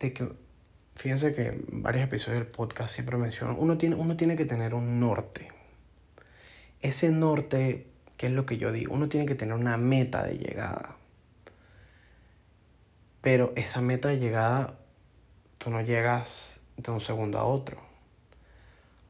de 0.00 0.12
que 0.12 0.28
Fíjense 1.00 1.32
que 1.32 1.46
en 1.46 1.82
varios 1.82 2.04
episodios 2.04 2.40
del 2.40 2.50
podcast 2.50 2.92
siempre 2.92 3.16
menciono, 3.16 3.56
uno 3.58 3.78
tiene, 3.78 3.96
uno 3.96 4.18
tiene 4.18 4.36
que 4.36 4.44
tener 4.44 4.74
un 4.74 5.00
norte. 5.00 5.48
Ese 6.82 7.10
norte, 7.10 7.86
que 8.18 8.26
es 8.26 8.32
lo 8.32 8.44
que 8.44 8.58
yo 8.58 8.70
digo, 8.70 8.92
uno 8.92 9.08
tiene 9.08 9.24
que 9.24 9.34
tener 9.34 9.54
una 9.54 9.78
meta 9.78 10.22
de 10.24 10.36
llegada. 10.36 10.98
Pero 13.20 13.52
esa 13.56 13.80
meta 13.80 14.08
de 14.08 14.18
llegada, 14.18 14.78
tú 15.58 15.70
no 15.70 15.82
llegas 15.82 16.60
de 16.76 16.90
un 16.90 17.00
segundo 17.00 17.38
a 17.38 17.44
otro. 17.44 17.78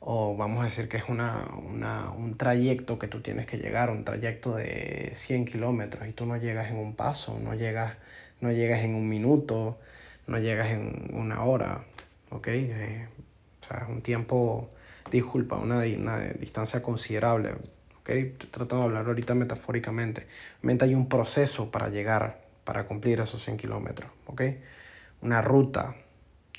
O 0.01 0.37
vamos 0.37 0.62
a 0.62 0.64
decir 0.64 0.88
que 0.88 0.96
es 0.96 1.05
una, 1.09 1.46
una, 1.57 2.11
un 2.11 2.35
trayecto 2.37 2.99
que 2.99 3.07
tú 3.07 3.20
tienes 3.20 3.46
que 3.46 3.59
llegar, 3.59 3.90
un 3.90 4.05
trayecto 4.05 4.57
de 4.57 5.11
100 5.14 5.44
kilómetros 5.44 6.09
y 6.09 6.12
tú 6.12 6.27
no 6.27 6.37
llegas 6.38 6.70
en 6.70 6.79
un 6.79 6.94
paso, 6.96 7.38
no 7.38 7.55
llegas, 7.55 7.96
no 8.40 8.51
llegas 8.51 8.81
en 8.81 8.94
un 8.94 9.09
minuto, 9.09 9.79
no 10.27 10.38
llegas 10.38 10.70
en 10.70 11.11
una 11.12 11.44
hora, 11.44 11.85
¿ok? 12.31 12.49
Eh, 12.49 13.09
o 13.61 13.66
sea, 13.66 13.83
es 13.83 13.88
un 13.88 14.01
tiempo, 14.01 14.70
disculpa, 15.11 15.57
una, 15.57 15.81
una 15.81 16.18
distancia 16.18 16.83
considerable, 16.83 17.51
¿ok? 18.01 18.09
Estoy 18.09 18.49
tratando 18.51 18.79
de 18.79 18.83
hablar 18.85 19.07
ahorita 19.07 19.35
metafóricamente. 19.35 20.27
Mente 20.62 20.87
hay 20.87 20.94
un 20.94 21.09
proceso 21.09 21.70
para 21.70 21.90
llegar, 21.90 22.40
para 22.70 22.87
cumplir 22.87 23.18
esos 23.18 23.42
100 23.42 23.56
kilómetros, 23.56 24.12
¿ok? 24.26 24.42
Una 25.22 25.42
ruta, 25.42 25.96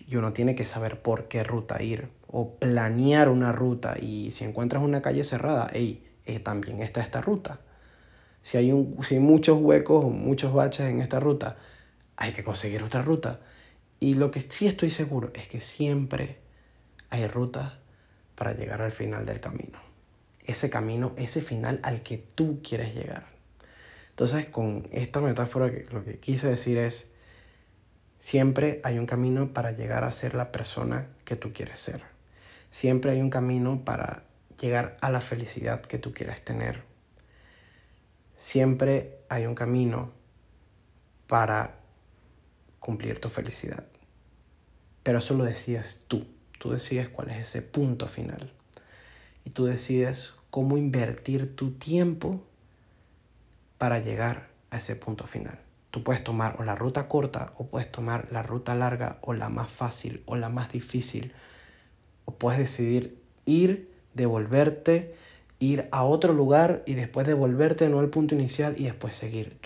y 0.05 0.17
uno 0.17 0.33
tiene 0.33 0.55
que 0.55 0.65
saber 0.65 1.01
por 1.01 1.29
qué 1.29 1.41
ruta 1.41 1.81
ir, 1.81 2.09
o 2.27 2.55
planear 2.55 3.29
una 3.29 3.53
ruta, 3.53 3.95
y 3.97 4.29
si 4.31 4.43
encuentras 4.43 4.83
una 4.83 5.01
calle 5.01 5.23
cerrada, 5.23 5.69
hey, 5.71 6.05
eh, 6.25 6.41
también 6.41 6.81
está 6.81 6.99
esta 6.99 7.21
ruta. 7.21 7.61
Si 8.41 8.57
hay, 8.57 8.73
un, 8.73 9.01
si 9.05 9.15
hay 9.15 9.19
muchos 9.21 9.57
huecos 9.61 10.03
muchos 10.03 10.51
baches 10.53 10.87
en 10.87 10.99
esta 10.99 11.21
ruta, 11.21 11.55
hay 12.17 12.33
que 12.33 12.43
conseguir 12.43 12.83
otra 12.83 13.03
ruta. 13.03 13.39
Y 14.01 14.15
lo 14.15 14.31
que 14.31 14.41
sí 14.41 14.67
estoy 14.67 14.89
seguro 14.89 15.31
es 15.33 15.47
que 15.47 15.61
siempre 15.61 16.39
hay 17.09 17.25
rutas 17.25 17.71
para 18.35 18.51
llegar 18.51 18.81
al 18.81 18.91
final 18.91 19.25
del 19.25 19.39
camino. 19.39 19.79
Ese 20.43 20.69
camino, 20.69 21.13
ese 21.15 21.41
final 21.41 21.79
al 21.83 22.03
que 22.03 22.17
tú 22.17 22.59
quieres 22.61 22.95
llegar. 22.95 23.31
Entonces, 24.21 24.45
con 24.45 24.87
esta 24.91 25.19
metáfora 25.19 25.65
lo 25.89 26.05
que 26.05 26.19
quise 26.19 26.47
decir 26.47 26.77
es, 26.77 27.09
siempre 28.19 28.79
hay 28.83 28.99
un 28.99 29.07
camino 29.07 29.51
para 29.51 29.71
llegar 29.71 30.03
a 30.03 30.11
ser 30.11 30.35
la 30.35 30.51
persona 30.51 31.07
que 31.25 31.35
tú 31.35 31.53
quieres 31.53 31.79
ser. 31.79 32.03
Siempre 32.69 33.09
hay 33.09 33.19
un 33.19 33.31
camino 33.31 33.83
para 33.83 34.25
llegar 34.59 34.95
a 35.01 35.09
la 35.09 35.21
felicidad 35.21 35.81
que 35.81 35.97
tú 35.97 36.13
quieres 36.13 36.45
tener. 36.45 36.83
Siempre 38.35 39.17
hay 39.27 39.47
un 39.47 39.55
camino 39.55 40.11
para 41.25 41.79
cumplir 42.79 43.17
tu 43.17 43.29
felicidad. 43.29 43.87
Pero 45.01 45.17
eso 45.17 45.33
lo 45.33 45.45
decides 45.45 46.03
tú. 46.07 46.27
Tú 46.59 46.69
decides 46.69 47.09
cuál 47.09 47.31
es 47.31 47.37
ese 47.37 47.63
punto 47.63 48.05
final. 48.05 48.53
Y 49.45 49.49
tú 49.49 49.65
decides 49.65 50.33
cómo 50.51 50.77
invertir 50.77 51.55
tu 51.55 51.71
tiempo 51.71 52.45
para 53.81 53.97
llegar 53.97 54.49
a 54.69 54.77
ese 54.77 54.95
punto 54.95 55.25
final. 55.25 55.57
Tú 55.89 56.03
puedes 56.03 56.23
tomar 56.23 56.57
o 56.59 56.63
la 56.63 56.75
ruta 56.75 57.07
corta 57.07 57.51
o 57.57 57.65
puedes 57.65 57.91
tomar 57.91 58.27
la 58.31 58.43
ruta 58.43 58.75
larga 58.75 59.17
o 59.21 59.33
la 59.33 59.49
más 59.49 59.71
fácil 59.71 60.21
o 60.27 60.35
la 60.35 60.49
más 60.49 60.71
difícil. 60.71 61.33
O 62.25 62.35
puedes 62.35 62.59
decidir 62.59 63.15
ir, 63.45 63.91
devolverte, 64.13 65.15
ir 65.57 65.87
a 65.91 66.03
otro 66.03 66.31
lugar 66.31 66.83
y 66.85 66.93
después 66.93 67.25
devolverte 67.25 67.89
no 67.89 67.99
al 67.99 68.11
punto 68.11 68.35
inicial 68.35 68.75
y 68.77 68.83
después 68.83 69.15
seguir. 69.15 69.57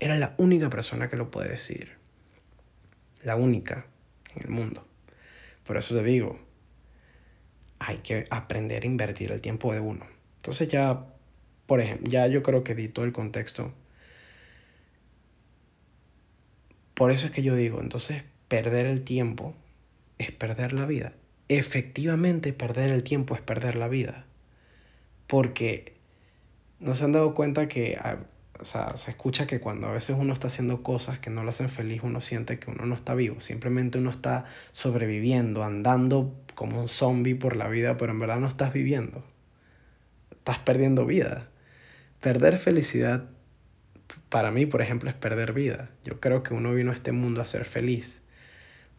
Eres 0.00 0.20
la 0.20 0.34
única 0.36 0.68
persona 0.68 1.08
que 1.08 1.16
lo 1.16 1.30
puede 1.30 1.48
decidir. 1.48 1.92
La 3.22 3.36
única 3.36 3.86
en 4.34 4.42
el 4.42 4.50
mundo. 4.50 4.82
Por 5.64 5.78
eso 5.78 5.94
te 5.94 6.02
digo, 6.02 6.38
hay 7.78 7.96
que 8.00 8.26
aprender 8.28 8.82
a 8.82 8.86
invertir 8.86 9.32
el 9.32 9.40
tiempo 9.40 9.72
de 9.72 9.80
uno. 9.80 10.04
Entonces 10.40 10.68
ya, 10.68 11.06
por 11.66 11.80
ejemplo, 11.80 12.08
ya 12.10 12.26
yo 12.26 12.42
creo 12.42 12.64
que 12.64 12.74
di 12.74 12.88
todo 12.88 13.04
el 13.04 13.12
contexto. 13.12 13.72
Por 16.94 17.10
eso 17.10 17.26
es 17.26 17.32
que 17.32 17.42
yo 17.42 17.54
digo, 17.54 17.80
entonces 17.80 18.22
perder 18.48 18.86
el 18.86 19.02
tiempo 19.02 19.54
es 20.18 20.32
perder 20.32 20.72
la 20.72 20.86
vida. 20.86 21.12
Efectivamente, 21.48 22.52
perder 22.52 22.90
el 22.90 23.02
tiempo 23.02 23.34
es 23.34 23.40
perder 23.40 23.76
la 23.76 23.88
vida. 23.88 24.24
Porque 25.26 25.94
no 26.80 26.94
se 26.94 27.04
han 27.04 27.12
dado 27.12 27.34
cuenta 27.34 27.68
que 27.68 27.98
o 28.60 28.64
sea, 28.64 28.96
se 28.96 29.10
escucha 29.10 29.46
que 29.46 29.60
cuando 29.60 29.88
a 29.88 29.92
veces 29.92 30.16
uno 30.18 30.32
está 30.32 30.48
haciendo 30.48 30.82
cosas 30.82 31.18
que 31.18 31.30
no 31.30 31.42
lo 31.44 31.50
hacen 31.50 31.68
feliz, 31.68 32.00
uno 32.02 32.20
siente 32.20 32.58
que 32.58 32.70
uno 32.70 32.86
no 32.86 32.94
está 32.94 33.14
vivo. 33.14 33.40
Simplemente 33.40 33.98
uno 33.98 34.10
está 34.10 34.44
sobreviviendo, 34.72 35.62
andando 35.64 36.32
como 36.54 36.80
un 36.80 36.88
zombie 36.88 37.34
por 37.34 37.56
la 37.56 37.68
vida, 37.68 37.96
pero 37.96 38.12
en 38.12 38.18
verdad 38.18 38.38
no 38.38 38.48
estás 38.48 38.72
viviendo. 38.72 39.22
Estás 40.30 40.58
perdiendo 40.60 41.06
vida. 41.06 41.48
Perder 42.20 42.58
felicidad, 42.58 43.28
para 44.28 44.50
mí, 44.50 44.66
por 44.66 44.82
ejemplo, 44.82 45.08
es 45.10 45.16
perder 45.16 45.52
vida. 45.52 45.90
Yo 46.04 46.20
creo 46.20 46.42
que 46.42 46.54
uno 46.54 46.72
vino 46.74 46.90
a 46.90 46.94
este 46.94 47.12
mundo 47.12 47.40
a 47.40 47.46
ser 47.46 47.64
feliz. 47.64 48.22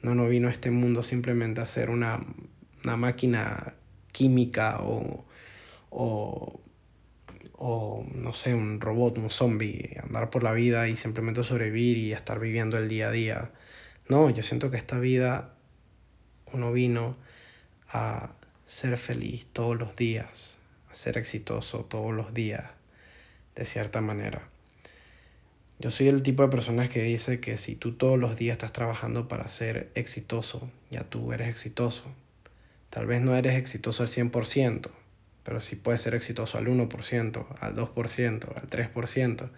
No, 0.01 0.15
no 0.15 0.27
vino 0.27 0.47
a 0.47 0.51
este 0.51 0.71
mundo 0.71 1.03
simplemente 1.03 1.61
a 1.61 1.65
ser 1.65 1.89
una, 1.89 2.19
una 2.83 2.95
máquina 2.95 3.73
química 4.11 4.79
o, 4.81 5.25
o 5.89 6.61
o 7.57 8.05
no 8.13 8.33
sé, 8.33 8.53
un 8.53 8.79
robot, 8.79 9.17
un 9.17 9.29
zombie, 9.29 9.97
andar 10.03 10.29
por 10.29 10.43
la 10.43 10.53
vida 10.53 10.87
y 10.87 10.95
simplemente 10.95 11.43
sobrevivir 11.43 11.97
y 11.97 12.13
estar 12.13 12.39
viviendo 12.39 12.77
el 12.77 12.87
día 12.87 13.09
a 13.09 13.11
día. 13.11 13.51
No, 14.07 14.29
yo 14.29 14.43
siento 14.43 14.71
que 14.71 14.77
esta 14.77 14.99
vida 14.99 15.55
uno 16.53 16.71
vino 16.71 17.17
a 17.89 18.31
ser 18.65 18.97
feliz 18.97 19.47
todos 19.51 19.77
los 19.77 19.95
días, 19.95 20.59
a 20.91 20.95
ser 20.95 21.17
exitoso 21.17 21.79
todos 21.85 22.13
los 22.13 22.33
días, 22.33 22.65
de 23.57 23.65
cierta 23.65 24.01
manera. 24.01 24.47
Yo 25.79 25.91
soy 25.91 26.07
el 26.07 26.23
tipo 26.23 26.43
de 26.43 26.49
personas 26.49 26.89
que 26.89 27.03
dice 27.03 27.39
que 27.39 27.57
si 27.57 27.75
tú 27.75 27.93
todos 27.93 28.17
los 28.17 28.37
días 28.37 28.53
estás 28.53 28.71
trabajando 28.71 29.27
para 29.27 29.47
ser 29.49 29.91
exitoso, 29.95 30.69
ya 30.89 31.03
tú 31.03 31.33
eres 31.33 31.49
exitoso. 31.49 32.05
Tal 32.89 33.05
vez 33.05 33.21
no 33.21 33.35
eres 33.35 33.55
exitoso 33.55 34.03
al 34.03 34.09
100%, 34.09 34.89
pero 35.43 35.59
si 35.59 35.75
puedes 35.75 36.01
ser 36.01 36.15
exitoso 36.15 36.57
al 36.57 36.67
1%, 36.67 37.45
al 37.59 37.75
2%, 37.75 38.55
al 38.55 38.69
3%. 38.69 39.49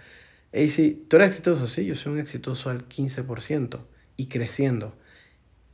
Y 0.53 0.69
si 0.69 0.91
tú 1.07 1.17
eres 1.17 1.29
exitoso, 1.29 1.67
sí, 1.67 1.85
yo 1.85 1.95
soy 1.95 2.13
un 2.13 2.19
exitoso 2.19 2.69
al 2.69 2.87
15% 2.87 3.79
y 4.17 4.27
creciendo. 4.27 4.95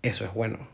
Eso 0.01 0.25
es 0.25 0.33
bueno. 0.33 0.67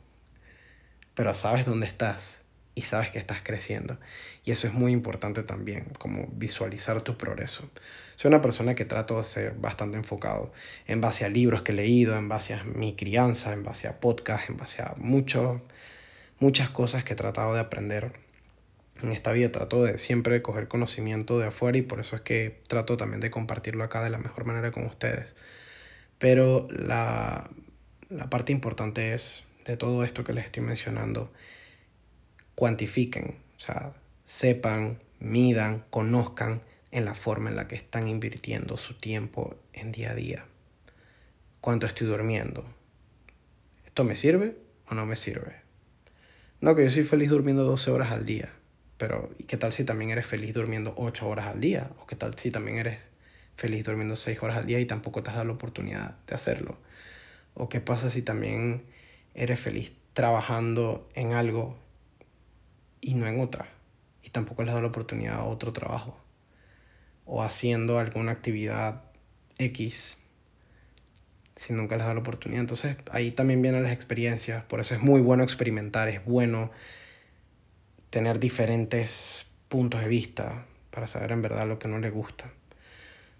Pero 1.13 1.33
sabes 1.33 1.65
dónde 1.65 1.87
estás 1.87 2.40
y 2.75 2.81
sabes 2.81 3.11
que 3.11 3.19
estás 3.19 3.41
creciendo. 3.43 3.99
Y 4.43 4.51
eso 4.51 4.67
es 4.67 4.73
muy 4.73 4.91
importante 4.91 5.43
también, 5.43 5.85
como 5.99 6.27
visualizar 6.33 7.01
tu 7.01 7.17
progreso. 7.17 7.69
Soy 8.15 8.29
una 8.29 8.41
persona 8.41 8.75
que 8.75 8.85
trato 8.85 9.17
de 9.17 9.23
ser 9.23 9.53
bastante 9.53 9.97
enfocado 9.97 10.51
en 10.87 11.01
base 11.01 11.25
a 11.25 11.29
libros 11.29 11.63
que 11.63 11.71
he 11.71 11.75
leído, 11.75 12.17
en 12.17 12.29
base 12.29 12.53
a 12.53 12.63
mi 12.63 12.95
crianza, 12.95 13.53
en 13.53 13.63
base 13.63 13.87
a 13.87 13.99
podcasts, 13.99 14.49
en 14.49 14.57
base 14.57 14.81
a 14.81 14.93
mucho, 14.97 15.61
muchas 16.39 16.69
cosas 16.69 17.03
que 17.03 17.13
he 17.13 17.15
tratado 17.15 17.53
de 17.53 17.59
aprender 17.59 18.13
en 19.01 19.11
esta 19.11 19.31
vida 19.31 19.51
trato 19.51 19.83
de 19.83 19.97
siempre 19.97 20.41
coger 20.41 20.67
conocimiento 20.67 21.39
de 21.39 21.47
afuera 21.47 21.77
y 21.77 21.81
por 21.81 21.99
eso 21.99 22.15
es 22.15 22.21
que 22.21 22.61
trato 22.67 22.97
también 22.97 23.19
de 23.19 23.31
compartirlo 23.31 23.83
acá 23.83 24.03
de 24.03 24.09
la 24.09 24.17
mejor 24.17 24.45
manera 24.45 24.71
con 24.71 24.85
ustedes. 24.85 25.35
Pero 26.19 26.67
la, 26.69 27.49
la 28.09 28.29
parte 28.29 28.51
importante 28.51 29.13
es 29.13 29.43
de 29.65 29.77
todo 29.77 30.03
esto 30.03 30.23
que 30.23 30.33
les 30.33 30.45
estoy 30.45 30.63
mencionando, 30.63 31.31
cuantifiquen, 32.61 33.37
o 33.57 33.59
sea, 33.59 33.91
sepan, 34.23 34.99
midan, 35.19 35.83
conozcan 35.89 36.61
en 36.91 37.05
la 37.05 37.15
forma 37.15 37.49
en 37.49 37.55
la 37.55 37.67
que 37.67 37.73
están 37.73 38.07
invirtiendo 38.07 38.77
su 38.77 38.93
tiempo 38.93 39.55
en 39.73 39.91
día 39.91 40.11
a 40.11 40.13
día. 40.13 40.45
¿Cuánto 41.59 41.87
estoy 41.87 42.05
durmiendo? 42.05 42.63
¿Esto 43.83 44.03
me 44.03 44.15
sirve 44.15 44.57
o 44.87 44.93
no 44.93 45.07
me 45.07 45.15
sirve. 45.15 45.55
No, 46.59 46.75
que 46.75 46.83
yo 46.83 46.91
soy 46.91 47.03
feliz 47.03 47.31
durmiendo 47.31 47.63
12 47.63 47.89
horas 47.89 48.11
al 48.11 48.27
día, 48.27 48.53
pero 48.99 49.31
¿y 49.39 49.45
qué 49.45 49.57
tal 49.57 49.73
si 49.73 49.83
también 49.83 50.11
eres 50.11 50.27
feliz 50.27 50.53
durmiendo 50.53 50.93
8 50.97 51.27
horas 51.27 51.47
al 51.47 51.59
día? 51.59 51.89
¿O 51.99 52.05
qué 52.05 52.15
tal 52.15 52.37
si 52.37 52.51
también 52.51 52.77
eres 52.77 52.99
feliz 53.57 53.83
durmiendo 53.83 54.15
6 54.15 54.37
horas 54.43 54.57
al 54.57 54.67
día 54.67 54.79
y 54.79 54.85
tampoco 54.85 55.23
te 55.23 55.31
has 55.31 55.37
dado 55.37 55.47
la 55.47 55.53
oportunidad 55.53 56.15
de 56.27 56.35
hacerlo? 56.35 56.77
¿O 57.55 57.69
qué 57.69 57.81
pasa 57.81 58.11
si 58.11 58.21
también 58.21 58.83
eres 59.33 59.59
feliz 59.59 59.93
trabajando 60.13 61.09
en 61.15 61.33
algo 61.33 61.81
y 63.01 63.15
no 63.15 63.27
en 63.27 63.41
otra? 63.41 63.67
Y 64.23 64.29
tampoco 64.29 64.63
le 64.63 64.69
has 64.69 64.75
dado 64.75 64.83
la 64.83 64.89
oportunidad 64.89 65.35
a 65.35 65.43
otro 65.43 65.73
trabajo. 65.73 66.17
O 67.25 67.43
haciendo 67.43 67.99
alguna 67.99 68.31
actividad 68.31 69.03
X 69.57 70.21
si 71.55 71.73
nunca 71.73 71.95
les 71.95 72.03
dado 72.03 72.15
la 72.15 72.21
oportunidad. 72.21 72.61
Entonces 72.61 72.97
ahí 73.11 73.31
también 73.31 73.61
vienen 73.61 73.83
las 73.83 73.91
experiencias. 73.91 74.63
Por 74.63 74.79
eso 74.79 74.95
es 74.95 75.01
muy 75.01 75.21
bueno 75.21 75.43
experimentar, 75.43 76.07
es 76.07 76.23
bueno 76.25 76.71
tener 78.09 78.39
diferentes 78.39 79.45
puntos 79.69 80.01
de 80.01 80.07
vista 80.07 80.65
para 80.89 81.07
saber 81.07 81.31
en 81.31 81.41
verdad 81.41 81.67
lo 81.67 81.79
que 81.79 81.87
no 81.87 81.99
le 81.99 82.09
gusta. 82.09 82.51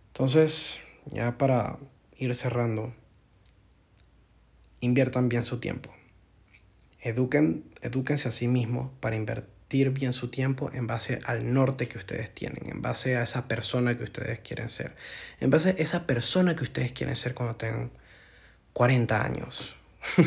Entonces, 0.07 0.79
ya 1.11 1.37
para 1.37 1.77
ir 2.17 2.33
cerrando, 2.35 2.93
inviertan 4.79 5.29
bien 5.29 5.43
su 5.43 5.59
tiempo. 5.59 5.91
Eduquen, 7.01 7.65
eduquense 7.81 8.29
a 8.29 8.31
sí 8.31 8.47
mismos 8.47 8.91
para 8.99 9.15
invertir 9.15 9.89
bien 9.89 10.13
su 10.13 10.29
tiempo 10.29 10.69
en 10.73 10.85
base 10.85 11.19
al 11.25 11.53
norte 11.53 11.87
que 11.87 11.97
ustedes 11.97 12.33
tienen, 12.33 12.69
en 12.69 12.81
base 12.81 13.17
a 13.17 13.23
esa 13.23 13.47
persona 13.47 13.97
que 13.97 14.03
ustedes 14.03 14.39
quieren 14.39 14.69
ser, 14.69 14.95
en 15.39 15.49
base 15.49 15.69
a 15.69 15.71
esa 15.73 16.05
persona 16.05 16.55
que 16.55 16.63
ustedes 16.63 16.91
quieren 16.91 17.15
ser 17.15 17.33
cuando 17.33 17.55
tengan 17.55 17.91
40 18.73 19.23
años, 19.23 19.75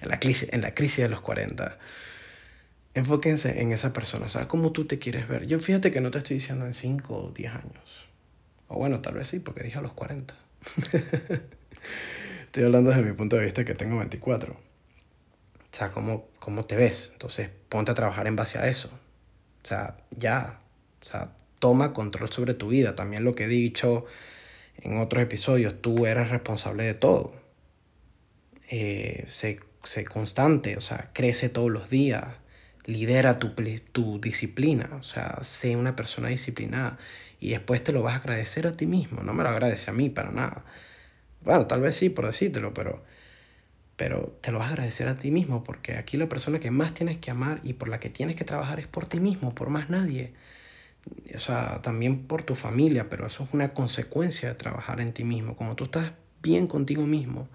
en, 0.00 0.08
la 0.08 0.18
crisis, 0.20 0.48
en 0.52 0.62
la 0.62 0.74
crisis 0.74 0.98
de 0.98 1.08
los 1.08 1.20
40. 1.20 1.78
Enfóquense 2.94 3.60
en 3.60 3.72
esa 3.72 3.92
persona, 3.92 4.28
¿sabes 4.28 4.48
cómo 4.48 4.72
tú 4.72 4.86
te 4.86 4.98
quieres 4.98 5.28
ver? 5.28 5.46
Yo 5.46 5.58
fíjate 5.58 5.90
que 5.90 6.00
no 6.00 6.10
te 6.10 6.18
estoy 6.18 6.36
diciendo 6.36 6.64
en 6.64 6.72
5 6.72 7.14
o 7.14 7.30
10 7.30 7.52
años. 7.52 8.08
O 8.68 8.76
bueno, 8.76 9.00
tal 9.00 9.14
vez 9.14 9.28
sí, 9.28 9.38
porque 9.38 9.62
dije 9.62 9.78
a 9.78 9.82
los 9.82 9.92
40. 9.92 10.34
estoy 12.44 12.64
hablando 12.64 12.90
desde 12.90 13.02
mi 13.02 13.12
punto 13.12 13.36
de 13.36 13.44
vista 13.44 13.64
que 13.64 13.74
tengo 13.74 13.98
24. 13.98 14.56
O 15.72 15.76
sea, 15.76 15.92
¿cómo, 15.92 16.28
¿cómo 16.38 16.64
te 16.64 16.76
ves? 16.76 17.10
Entonces, 17.12 17.50
ponte 17.68 17.90
a 17.92 17.94
trabajar 17.94 18.26
en 18.26 18.36
base 18.36 18.58
a 18.58 18.68
eso. 18.68 18.90
O 19.64 19.66
sea, 19.66 19.96
ya. 20.10 20.60
O 21.02 21.04
sea, 21.04 21.32
toma 21.58 21.92
control 21.92 22.30
sobre 22.30 22.54
tu 22.54 22.68
vida. 22.68 22.94
También 22.94 23.24
lo 23.24 23.34
que 23.34 23.44
he 23.44 23.48
dicho 23.48 24.06
en 24.78 24.98
otros 24.98 25.22
episodios, 25.22 25.80
tú 25.80 26.06
eres 26.06 26.30
responsable 26.30 26.84
de 26.84 26.94
todo. 26.94 27.34
Eh, 28.70 29.24
sé, 29.28 29.58
constante, 30.04 30.76
o 30.76 30.80
sea, 30.80 31.10
crece 31.12 31.48
todos 31.48 31.70
los 31.70 31.88
días, 31.88 32.24
lidera 32.84 33.38
tu, 33.38 33.54
tu 33.92 34.20
disciplina, 34.20 34.90
o 34.98 35.02
sea, 35.02 35.38
sé 35.42 35.76
una 35.76 35.94
persona 35.94 36.28
disciplinada 36.28 36.98
y 37.38 37.50
después 37.50 37.84
te 37.84 37.92
lo 37.92 38.02
vas 38.02 38.14
a 38.14 38.16
agradecer 38.18 38.66
a 38.66 38.72
ti 38.72 38.86
mismo, 38.86 39.22
no 39.22 39.32
me 39.34 39.44
lo 39.44 39.50
agradece 39.50 39.90
a 39.90 39.94
mí 39.94 40.10
para 40.10 40.32
nada. 40.32 40.64
Bueno, 41.42 41.66
tal 41.66 41.80
vez 41.80 41.96
sí, 41.96 42.10
por 42.10 42.26
decírtelo, 42.26 42.74
pero, 42.74 43.04
pero 43.96 44.36
te 44.42 44.52
lo 44.52 44.58
vas 44.58 44.68
a 44.68 44.72
agradecer 44.72 45.08
a 45.08 45.16
ti 45.16 45.30
mismo 45.30 45.64
porque 45.64 45.96
aquí 45.96 46.16
la 46.16 46.28
persona 46.28 46.60
que 46.60 46.70
más 46.70 46.92
tienes 46.92 47.16
que 47.16 47.30
amar 47.30 47.60
y 47.62 47.72
por 47.74 47.88
la 47.88 47.98
que 47.98 48.10
tienes 48.10 48.36
que 48.36 48.44
trabajar 48.44 48.78
es 48.78 48.86
por 48.86 49.06
ti 49.06 49.20
mismo, 49.20 49.54
por 49.54 49.70
más 49.70 49.88
nadie. 49.90 50.34
O 51.34 51.38
sea, 51.38 51.80
también 51.82 52.26
por 52.26 52.42
tu 52.42 52.54
familia, 52.54 53.08
pero 53.08 53.26
eso 53.26 53.44
es 53.44 53.50
una 53.52 53.72
consecuencia 53.72 54.48
de 54.50 54.54
trabajar 54.54 55.00
en 55.00 55.12
ti 55.12 55.24
mismo. 55.24 55.56
Como 55.56 55.76
tú 55.76 55.84
estás 55.84 56.12
bien 56.42 56.66
contigo 56.66 57.06
mismo, 57.06 57.48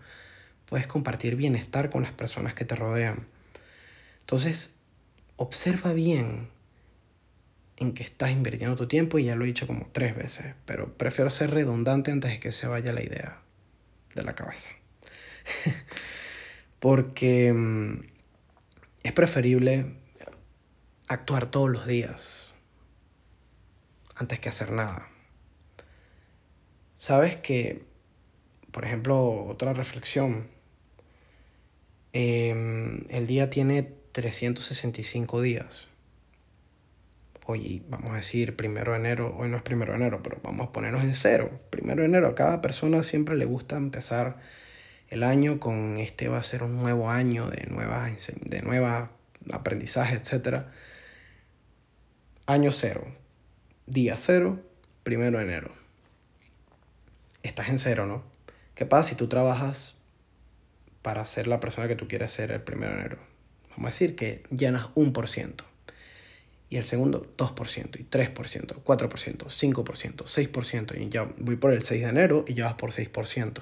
puedes 0.65 0.87
compartir 0.87 1.35
bienestar 1.35 1.89
con 1.89 2.01
las 2.01 2.11
personas 2.11 2.55
que 2.55 2.65
te 2.65 2.75
rodean. 2.75 3.27
Entonces, 4.21 4.77
observa 5.35 5.93
bien 5.93 6.49
en 7.77 7.93
qué 7.93 8.03
estás 8.03 8.31
invirtiendo 8.31 8.75
tu 8.75 8.87
tiempo 8.87 9.19
y 9.19 9.25
ya 9.25 9.35
lo 9.35 9.43
he 9.43 9.47
dicho 9.47 9.67
como 9.67 9.89
tres 9.91 10.15
veces, 10.15 10.53
pero 10.65 10.95
prefiero 10.97 11.29
ser 11.29 11.51
redundante 11.51 12.11
antes 12.11 12.31
de 12.31 12.39
que 12.39 12.51
se 12.51 12.67
vaya 12.67 12.93
la 12.93 13.03
idea 13.03 13.41
de 14.15 14.23
la 14.23 14.33
cabeza. 14.33 14.69
Porque 16.81 17.53
mm, 17.53 18.01
es 19.03 19.13
preferible 19.13 19.85
actuar 21.07 21.49
todos 21.49 21.69
los 21.69 21.87
días 21.87 22.53
antes 24.15 24.39
que 24.39 24.49
hacer 24.49 24.73
nada. 24.73 25.07
Sabes 26.97 27.37
que, 27.37 27.85
por 28.71 28.83
ejemplo, 28.83 29.45
otra 29.45 29.71
reflexión 29.71 30.49
Em, 32.13 33.05
el 33.09 33.25
día 33.25 33.49
tiene 33.49 33.83
365 34.11 35.41
días. 35.41 35.87
Hoy, 37.45 37.83
vamos 37.89 38.11
a 38.11 38.15
decir, 38.15 38.55
primero 38.55 38.91
de 38.91 38.99
enero, 38.99 39.35
hoy 39.37 39.49
no 39.49 39.57
es 39.57 39.63
primero 39.63 39.93
de 39.93 39.99
enero, 39.99 40.21
pero 40.21 40.37
vamos 40.43 40.67
a 40.67 40.71
ponernos 40.73 41.03
en 41.03 41.13
cero. 41.13 41.49
Primero 41.69 42.01
de 42.01 42.09
enero, 42.09 42.27
a 42.27 42.35
cada 42.35 42.61
persona 42.61 43.03
siempre 43.03 43.37
le 43.37 43.45
gusta 43.45 43.77
empezar 43.77 44.39
el 45.11 45.21
año 45.23 45.59
con 45.59 45.97
este 45.97 46.27
va 46.27 46.39
a 46.39 46.43
ser 46.43 46.63
un 46.63 46.77
nuevo 46.77 47.11
año 47.11 47.47
de 47.49 47.67
nuevas, 47.67 48.31
de 48.41 48.61
nueva 48.63 49.11
aprendizaje, 49.51 50.15
etc. 50.15 50.63
Año 52.47 52.71
cero, 52.71 53.05
día 53.85 54.17
cero, 54.17 54.59
primero 55.03 55.37
de 55.37 55.43
enero. 55.43 55.71
Estás 57.43 57.69
en 57.69 57.77
cero, 57.77 58.07
¿no? 58.07 58.23
¿Qué 58.73 58.87
pasa 58.87 59.09
si 59.09 59.15
tú 59.15 59.27
trabajas 59.27 60.01
para 61.01 61.25
ser 61.25 61.47
la 61.47 61.59
persona 61.59 61.87
que 61.87 61.95
tú 61.95 62.07
quieres 62.07 62.31
ser 62.31 62.51
el 62.51 62.61
primero 62.61 62.93
de 62.93 62.99
enero. 62.99 63.17
Vamos 63.71 63.85
a 63.85 63.89
decir 63.89 64.15
que 64.15 64.43
llenas 64.49 64.87
un 64.95 65.13
por 65.13 65.29
ciento. 65.29 65.65
Y 66.69 66.77
el 66.77 66.85
segundo, 66.85 67.33
2%, 67.37 67.99
y 67.99 68.03
3%, 68.03 68.83
4%, 68.83 68.83
5%, 68.83 70.15
6%, 70.15 71.01
y 71.01 71.09
ya 71.09 71.29
voy 71.37 71.57
por 71.57 71.71
el 71.71 71.83
6 71.83 72.01
de 72.01 72.07
enero 72.07 72.45
y 72.47 72.53
ya 72.53 72.65
vas 72.65 72.75
por 72.75 72.91
6%. 72.91 73.61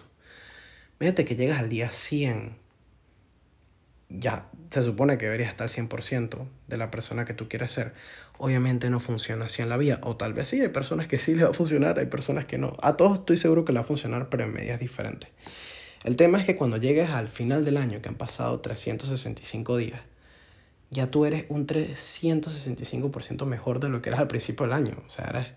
Fíjate 0.99 1.23
que 1.23 1.35
llegas 1.35 1.59
al 1.59 1.69
día 1.69 1.91
100. 1.91 2.57
Ya 4.09 4.49
se 4.69 4.83
supone 4.83 5.17
que 5.17 5.25
deberías 5.25 5.49
estar 5.49 5.69
100% 5.69 6.45
de 6.67 6.77
la 6.77 6.91
persona 6.91 7.25
que 7.25 7.33
tú 7.33 7.47
quieres 7.47 7.71
ser. 7.71 7.93
Obviamente 8.37 8.89
no 8.89 8.99
funciona 8.99 9.45
así 9.45 9.61
en 9.61 9.69
la 9.69 9.77
vida. 9.77 9.99
O 10.03 10.17
tal 10.17 10.33
vez 10.33 10.49
sí, 10.49 10.59
hay 10.59 10.67
personas 10.67 11.07
que 11.07 11.17
sí 11.17 11.35
les 11.35 11.45
va 11.45 11.49
a 11.51 11.53
funcionar, 11.53 11.99
hay 11.99 12.07
personas 12.07 12.45
que 12.45 12.57
no. 12.57 12.75
A 12.81 12.97
todos 12.97 13.19
estoy 13.19 13.37
seguro 13.37 13.63
que 13.63 13.71
le 13.71 13.79
va 13.79 13.85
a 13.85 13.87
funcionar, 13.87 14.29
pero 14.29 14.43
en 14.43 14.53
medidas 14.53 14.79
diferentes. 14.79 15.29
El 16.03 16.15
tema 16.15 16.39
es 16.39 16.45
que 16.45 16.55
cuando 16.55 16.77
llegues 16.77 17.09
al 17.09 17.29
final 17.29 17.65
del 17.65 17.77
año, 17.77 18.01
que 18.01 18.09
han 18.09 18.15
pasado 18.15 18.59
365 18.59 19.77
días, 19.77 20.01
ya 20.91 21.07
tú 21.07 21.25
eres 21.25 21.45
un 21.49 21.65
365% 21.67 23.45
mejor 23.45 23.79
de 23.79 23.89
lo 23.89 24.01
que 24.01 24.09
eras 24.09 24.21
al 24.21 24.27
principio 24.27 24.65
del 24.65 24.73
año. 24.73 25.01
O 25.05 25.09
sea, 25.09 25.25
eres 25.25 25.47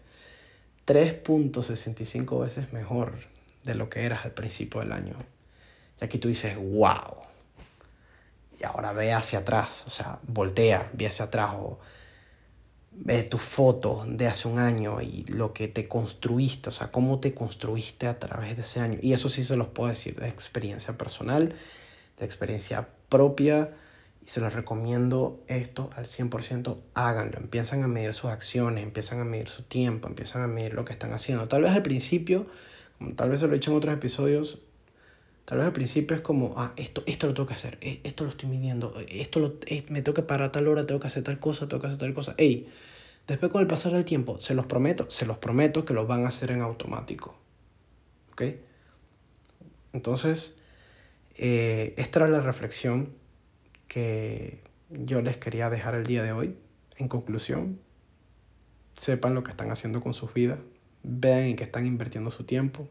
3.65 0.86 2.40
veces 2.40 2.72
mejor 2.72 3.14
de 3.64 3.74
lo 3.74 3.88
que 3.88 4.04
eras 4.04 4.24
al 4.24 4.32
principio 4.32 4.80
del 4.80 4.92
año. 4.92 5.14
Aquí 6.02 6.18
tú 6.18 6.28
dices, 6.28 6.56
wow. 6.56 7.22
Y 8.60 8.64
ahora 8.64 8.92
ve 8.92 9.12
hacia 9.12 9.40
atrás, 9.40 9.84
o 9.86 9.90
sea, 9.90 10.18
voltea, 10.26 10.90
ve 10.92 11.06
hacia 11.06 11.26
atrás 11.26 11.50
o 11.54 11.78
ve 12.94 13.22
tus 13.22 13.40
fotos 13.40 14.04
de 14.06 14.26
hace 14.26 14.48
un 14.48 14.58
año 14.58 15.00
y 15.00 15.24
lo 15.24 15.52
que 15.52 15.68
te 15.68 15.88
construiste, 15.88 16.68
o 16.68 16.72
sea, 16.72 16.90
cómo 16.90 17.20
te 17.20 17.34
construiste 17.34 18.06
a 18.06 18.18
través 18.18 18.56
de 18.56 18.62
ese 18.62 18.80
año. 18.80 18.98
Y 19.00 19.12
eso 19.12 19.28
sí 19.28 19.44
se 19.44 19.56
los 19.56 19.68
puedo 19.68 19.88
decir 19.88 20.16
de 20.16 20.28
experiencia 20.28 20.96
personal, 20.98 21.54
de 22.18 22.24
experiencia 22.24 22.88
propia. 23.08 23.70
Y 24.24 24.28
se 24.28 24.40
los 24.40 24.54
recomiendo 24.54 25.42
esto 25.48 25.90
al 25.96 26.06
100%, 26.06 26.76
háganlo. 26.94 27.38
Empiezan 27.38 27.82
a 27.82 27.88
medir 27.88 28.14
sus 28.14 28.30
acciones, 28.30 28.84
empiezan 28.84 29.20
a 29.20 29.24
medir 29.24 29.48
su 29.48 29.64
tiempo, 29.64 30.06
empiezan 30.06 30.42
a 30.42 30.46
medir 30.46 30.74
lo 30.74 30.84
que 30.84 30.92
están 30.92 31.12
haciendo. 31.12 31.48
Tal 31.48 31.62
vez 31.62 31.72
al 31.72 31.82
principio, 31.82 32.46
como 32.98 33.14
tal 33.14 33.30
vez 33.30 33.40
se 33.40 33.48
lo 33.48 33.54
he 33.54 33.56
hecho 33.56 33.72
en 33.72 33.78
otros 33.78 33.94
episodios, 33.94 34.60
Tal 35.44 35.58
vez 35.58 35.66
al 35.66 35.72
principio 35.72 36.14
es 36.16 36.22
como, 36.22 36.54
ah, 36.56 36.72
esto, 36.76 37.02
esto 37.06 37.26
lo 37.26 37.34
tengo 37.34 37.48
que 37.48 37.54
hacer, 37.54 37.78
eh, 37.80 38.00
esto 38.04 38.24
lo 38.24 38.30
estoy 38.30 38.48
midiendo, 38.48 38.98
eh, 39.00 39.06
esto 39.20 39.40
lo, 39.40 39.54
eh, 39.66 39.84
me 39.88 40.00
tengo 40.00 40.14
que 40.14 40.22
parar 40.22 40.48
a 40.48 40.52
tal 40.52 40.68
hora, 40.68 40.86
tengo 40.86 41.00
que 41.00 41.08
hacer 41.08 41.24
tal 41.24 41.40
cosa, 41.40 41.68
tengo 41.68 41.80
que 41.80 41.88
hacer 41.88 41.98
tal 41.98 42.14
cosa. 42.14 42.34
Ey, 42.38 42.68
después 43.26 43.50
con 43.50 43.60
el 43.60 43.66
pasar 43.66 43.92
del 43.92 44.04
tiempo, 44.04 44.38
se 44.38 44.54
los 44.54 44.66
prometo, 44.66 45.10
se 45.10 45.26
los 45.26 45.38
prometo 45.38 45.84
que 45.84 45.94
lo 45.94 46.06
van 46.06 46.24
a 46.24 46.28
hacer 46.28 46.52
en 46.52 46.60
automático. 46.60 47.34
¿Ok? 48.32 48.42
Entonces, 49.92 50.56
esta 51.34 52.20
era 52.20 52.28
la 52.28 52.40
reflexión 52.40 53.12
que 53.88 54.62
yo 54.90 55.22
les 55.22 55.36
quería 55.36 55.68
dejar 55.70 55.94
el 55.94 56.04
día 56.04 56.22
de 56.22 56.32
hoy. 56.32 56.56
En 56.96 57.08
conclusión, 57.08 57.80
sepan 58.94 59.34
lo 59.34 59.42
que 59.42 59.50
están 59.50 59.70
haciendo 59.70 60.00
con 60.00 60.14
sus 60.14 60.32
vidas, 60.32 60.60
vean 61.02 61.40
en 61.40 61.56
qué 61.56 61.64
están 61.64 61.84
invirtiendo 61.84 62.30
su 62.30 62.44
tiempo, 62.44 62.88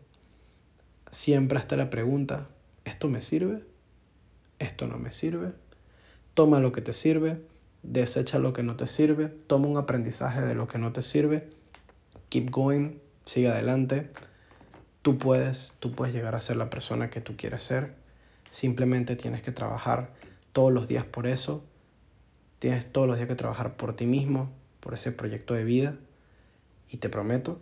siempre 1.11 1.59
está 1.59 1.75
la 1.77 1.89
pregunta, 1.89 2.47
¿esto 2.85 3.07
me 3.07 3.21
sirve? 3.21 3.63
¿Esto 4.59 4.87
no 4.87 4.97
me 4.97 5.11
sirve? 5.11 5.53
Toma 6.33 6.59
lo 6.59 6.71
que 6.71 6.81
te 6.81 6.93
sirve, 6.93 7.41
desecha 7.83 8.39
lo 8.39 8.53
que 8.53 8.63
no 8.63 8.75
te 8.75 8.87
sirve, 8.87 9.27
toma 9.27 9.67
un 9.67 9.77
aprendizaje 9.77 10.41
de 10.41 10.55
lo 10.55 10.67
que 10.67 10.77
no 10.77 10.93
te 10.93 11.01
sirve, 11.01 11.49
keep 12.29 12.49
going, 12.49 12.99
sigue 13.25 13.49
adelante. 13.49 14.09
Tú 15.01 15.17
puedes, 15.17 15.77
tú 15.79 15.93
puedes 15.93 16.13
llegar 16.13 16.35
a 16.35 16.41
ser 16.41 16.57
la 16.57 16.69
persona 16.69 17.09
que 17.09 17.21
tú 17.21 17.35
quieres 17.35 17.63
ser. 17.63 17.95
Simplemente 18.49 19.15
tienes 19.15 19.41
que 19.41 19.51
trabajar 19.51 20.13
todos 20.53 20.71
los 20.71 20.87
días 20.87 21.05
por 21.05 21.27
eso, 21.27 21.63
tienes 22.59 22.91
todos 22.91 23.07
los 23.07 23.17
días 23.17 23.27
que 23.27 23.35
trabajar 23.35 23.75
por 23.75 23.95
ti 23.95 24.05
mismo, 24.05 24.51
por 24.79 24.93
ese 24.93 25.11
proyecto 25.11 25.53
de 25.53 25.63
vida 25.63 25.95
y 26.89 26.97
te 26.97 27.09
prometo 27.09 27.61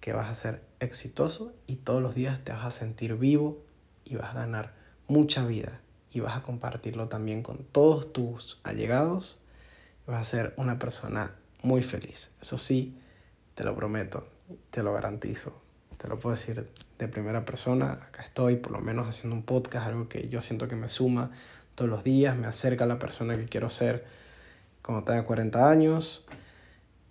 que 0.00 0.12
vas 0.12 0.28
a 0.28 0.34
ser 0.34 0.62
exitoso 0.84 1.52
y 1.66 1.76
todos 1.76 2.02
los 2.02 2.14
días 2.14 2.42
te 2.44 2.52
vas 2.52 2.64
a 2.64 2.70
sentir 2.70 3.16
vivo 3.16 3.62
y 4.04 4.16
vas 4.16 4.30
a 4.30 4.40
ganar 4.40 4.74
mucha 5.08 5.46
vida 5.46 5.80
y 6.12 6.20
vas 6.20 6.36
a 6.36 6.42
compartirlo 6.42 7.08
también 7.08 7.42
con 7.42 7.64
todos 7.64 8.12
tus 8.12 8.60
allegados. 8.62 9.38
Vas 10.06 10.20
a 10.20 10.24
ser 10.24 10.54
una 10.56 10.78
persona 10.78 11.34
muy 11.62 11.82
feliz. 11.82 12.32
Eso 12.40 12.58
sí, 12.58 12.96
te 13.54 13.64
lo 13.64 13.74
prometo, 13.74 14.28
te 14.70 14.82
lo 14.82 14.92
garantizo. 14.92 15.60
Te 15.98 16.08
lo 16.08 16.18
puedo 16.18 16.36
decir 16.36 16.68
de 16.98 17.08
primera 17.08 17.44
persona. 17.44 17.92
Acá 17.92 18.22
estoy, 18.22 18.56
por 18.56 18.72
lo 18.72 18.80
menos 18.80 19.08
haciendo 19.08 19.34
un 19.34 19.42
podcast, 19.42 19.86
algo 19.86 20.08
que 20.08 20.28
yo 20.28 20.40
siento 20.40 20.68
que 20.68 20.76
me 20.76 20.88
suma 20.88 21.30
todos 21.74 21.90
los 21.90 22.04
días, 22.04 22.36
me 22.36 22.46
acerca 22.46 22.84
a 22.84 22.86
la 22.86 22.98
persona 22.98 23.34
que 23.34 23.46
quiero 23.46 23.70
ser 23.70 24.04
cuando 24.82 25.04
tenga 25.04 25.24
40 25.24 25.70
años. 25.70 26.24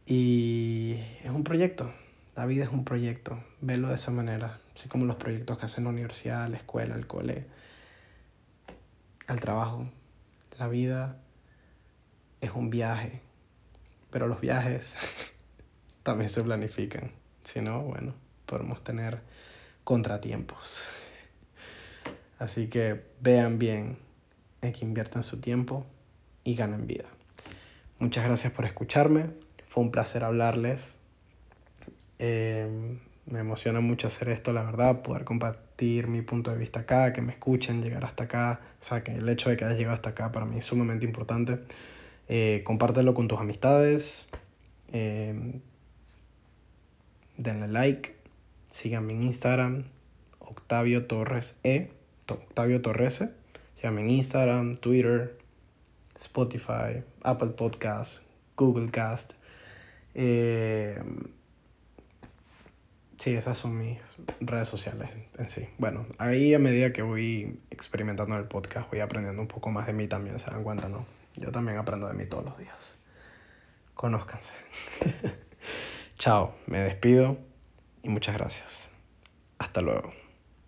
Y 0.06 0.96
es 1.24 1.32
un 1.32 1.44
proyecto. 1.44 1.92
La 2.36 2.46
vida 2.46 2.64
es 2.64 2.72
un 2.72 2.84
proyecto. 2.84 3.44
Verlo 3.62 3.90
de 3.90 3.96
esa 3.96 4.12
manera. 4.12 4.60
Así 4.76 4.90
como 4.90 5.06
los 5.06 5.18
proyectos 5.18 5.58
que 5.58 5.66
hacen 5.66 5.84
la 5.84 5.92
universidad, 5.92 6.50
la 6.50 6.58
escuela, 6.58 6.96
el 6.96 7.06
cole, 7.06 7.46
al 9.28 9.40
trabajo. 9.40 9.88
La 10.58 10.68
vida 10.68 11.18
es 12.42 12.52
un 12.52 12.70
viaje. 12.70 13.22
Pero 14.10 14.28
los 14.28 14.42
viajes 14.42 14.96
también 16.04 16.30
se 16.30 16.44
planifican. 16.44 17.12
Si 17.44 17.62
no, 17.62 17.82
bueno, 17.82 18.16
podemos 18.46 18.84
tener 18.84 19.22
contratiempos. 19.84 20.82
Así 22.40 22.68
que 22.68 23.06
vean 23.22 23.60
bien 23.60 23.98
en 24.62 24.74
que 24.74 24.86
inviertan 24.86 25.24
su 25.24 25.40
tiempo 25.40 25.86
y 26.44 26.56
ganen 26.56 26.88
vida. 26.88 27.06
Muchas 28.00 28.26
gracias 28.26 28.52
por 28.54 28.66
escucharme. 28.66 29.30
Fue 29.68 29.84
un 29.84 29.92
placer 29.92 30.24
hablarles. 30.24 30.98
Eh, 32.26 33.00
me 33.26 33.40
emociona 33.40 33.82
mucho 33.82 34.08
hacer 34.08 34.30
esto, 34.30 34.54
la 34.54 34.64
verdad, 34.64 35.02
poder 35.02 35.26
compartir 35.26 36.08
mi 36.08 36.22
punto 36.22 36.52
de 36.52 36.58
vista 36.58 36.82
acá, 36.82 37.12
que 37.12 37.22
me 37.22 37.34
escuchen, 37.34 37.82
llegar 37.82 38.06
hasta 38.06 38.24
acá. 38.24 38.62
O 38.82 38.86
sea, 38.86 39.04
que 39.04 39.12
el 39.12 39.28
hecho 39.28 39.50
de 39.50 39.58
que 39.58 39.66
hayas 39.66 39.78
llegado 39.78 39.96
hasta 39.96 40.12
acá 40.12 40.32
para 40.32 40.46
mí 40.46 40.58
es 40.58 40.64
sumamente 40.64 41.06
importante. 41.06 41.60
Eh, 42.30 42.62
compártelo 42.64 43.14
con 43.14 43.28
tus 43.28 43.40
amistades. 43.42 44.26
Eh, 44.94 45.60
denle 47.36 47.68
like. 47.68 48.16
Síganme 48.70 49.12
en 49.12 49.24
Instagram. 49.24 49.84
Octavio 50.40 51.06
Torres 51.08 51.58
E. 51.64 51.92
Octavio 52.30 52.82
Torres. 52.82 53.22
Síganme 53.76 54.00
en 54.00 54.12
Instagram, 54.12 54.76
Twitter, 54.76 55.38
Spotify, 56.16 57.04
Apple 57.22 57.50
Podcasts, 57.50 58.24
Google 58.56 58.92
Cast. 58.92 59.34
Eh, 60.16 61.02
sí, 63.24 63.36
esas 63.36 63.58
son 63.58 63.78
mis 63.78 64.00
redes 64.42 64.68
sociales 64.68 65.10
en 65.38 65.50
sí. 65.50 65.70
Bueno, 65.78 66.06
ahí 66.18 66.54
a 66.54 66.60
medida 66.60 66.92
que 66.92 67.02
voy 67.02 67.58
experimentando 67.72 68.36
el 68.36 68.50
podcast, 68.50 68.92
voy 68.92 69.00
aprendiendo 69.00 69.42
un 69.42 69.48
poco 69.48 69.72
más 69.72 69.88
de 69.88 69.94
mí 69.94 70.10
también, 70.10 70.40
se 70.40 70.52
dan 70.52 70.62
cuenta, 70.62 70.90
¿no? 70.90 71.06
Yo 71.38 71.50
también 71.50 71.78
aprendo 71.78 72.08
de 72.08 72.16
mí 72.16 72.26
todos 72.26 72.44
los 72.44 72.58
días. 72.58 73.02
Conózcanse. 73.94 74.56
Chao, 76.18 76.54
me 76.68 76.80
despido 76.80 77.38
y 78.02 78.10
muchas 78.10 78.36
gracias. 78.36 78.92
Hasta 79.58 79.80
luego. 79.80 80.23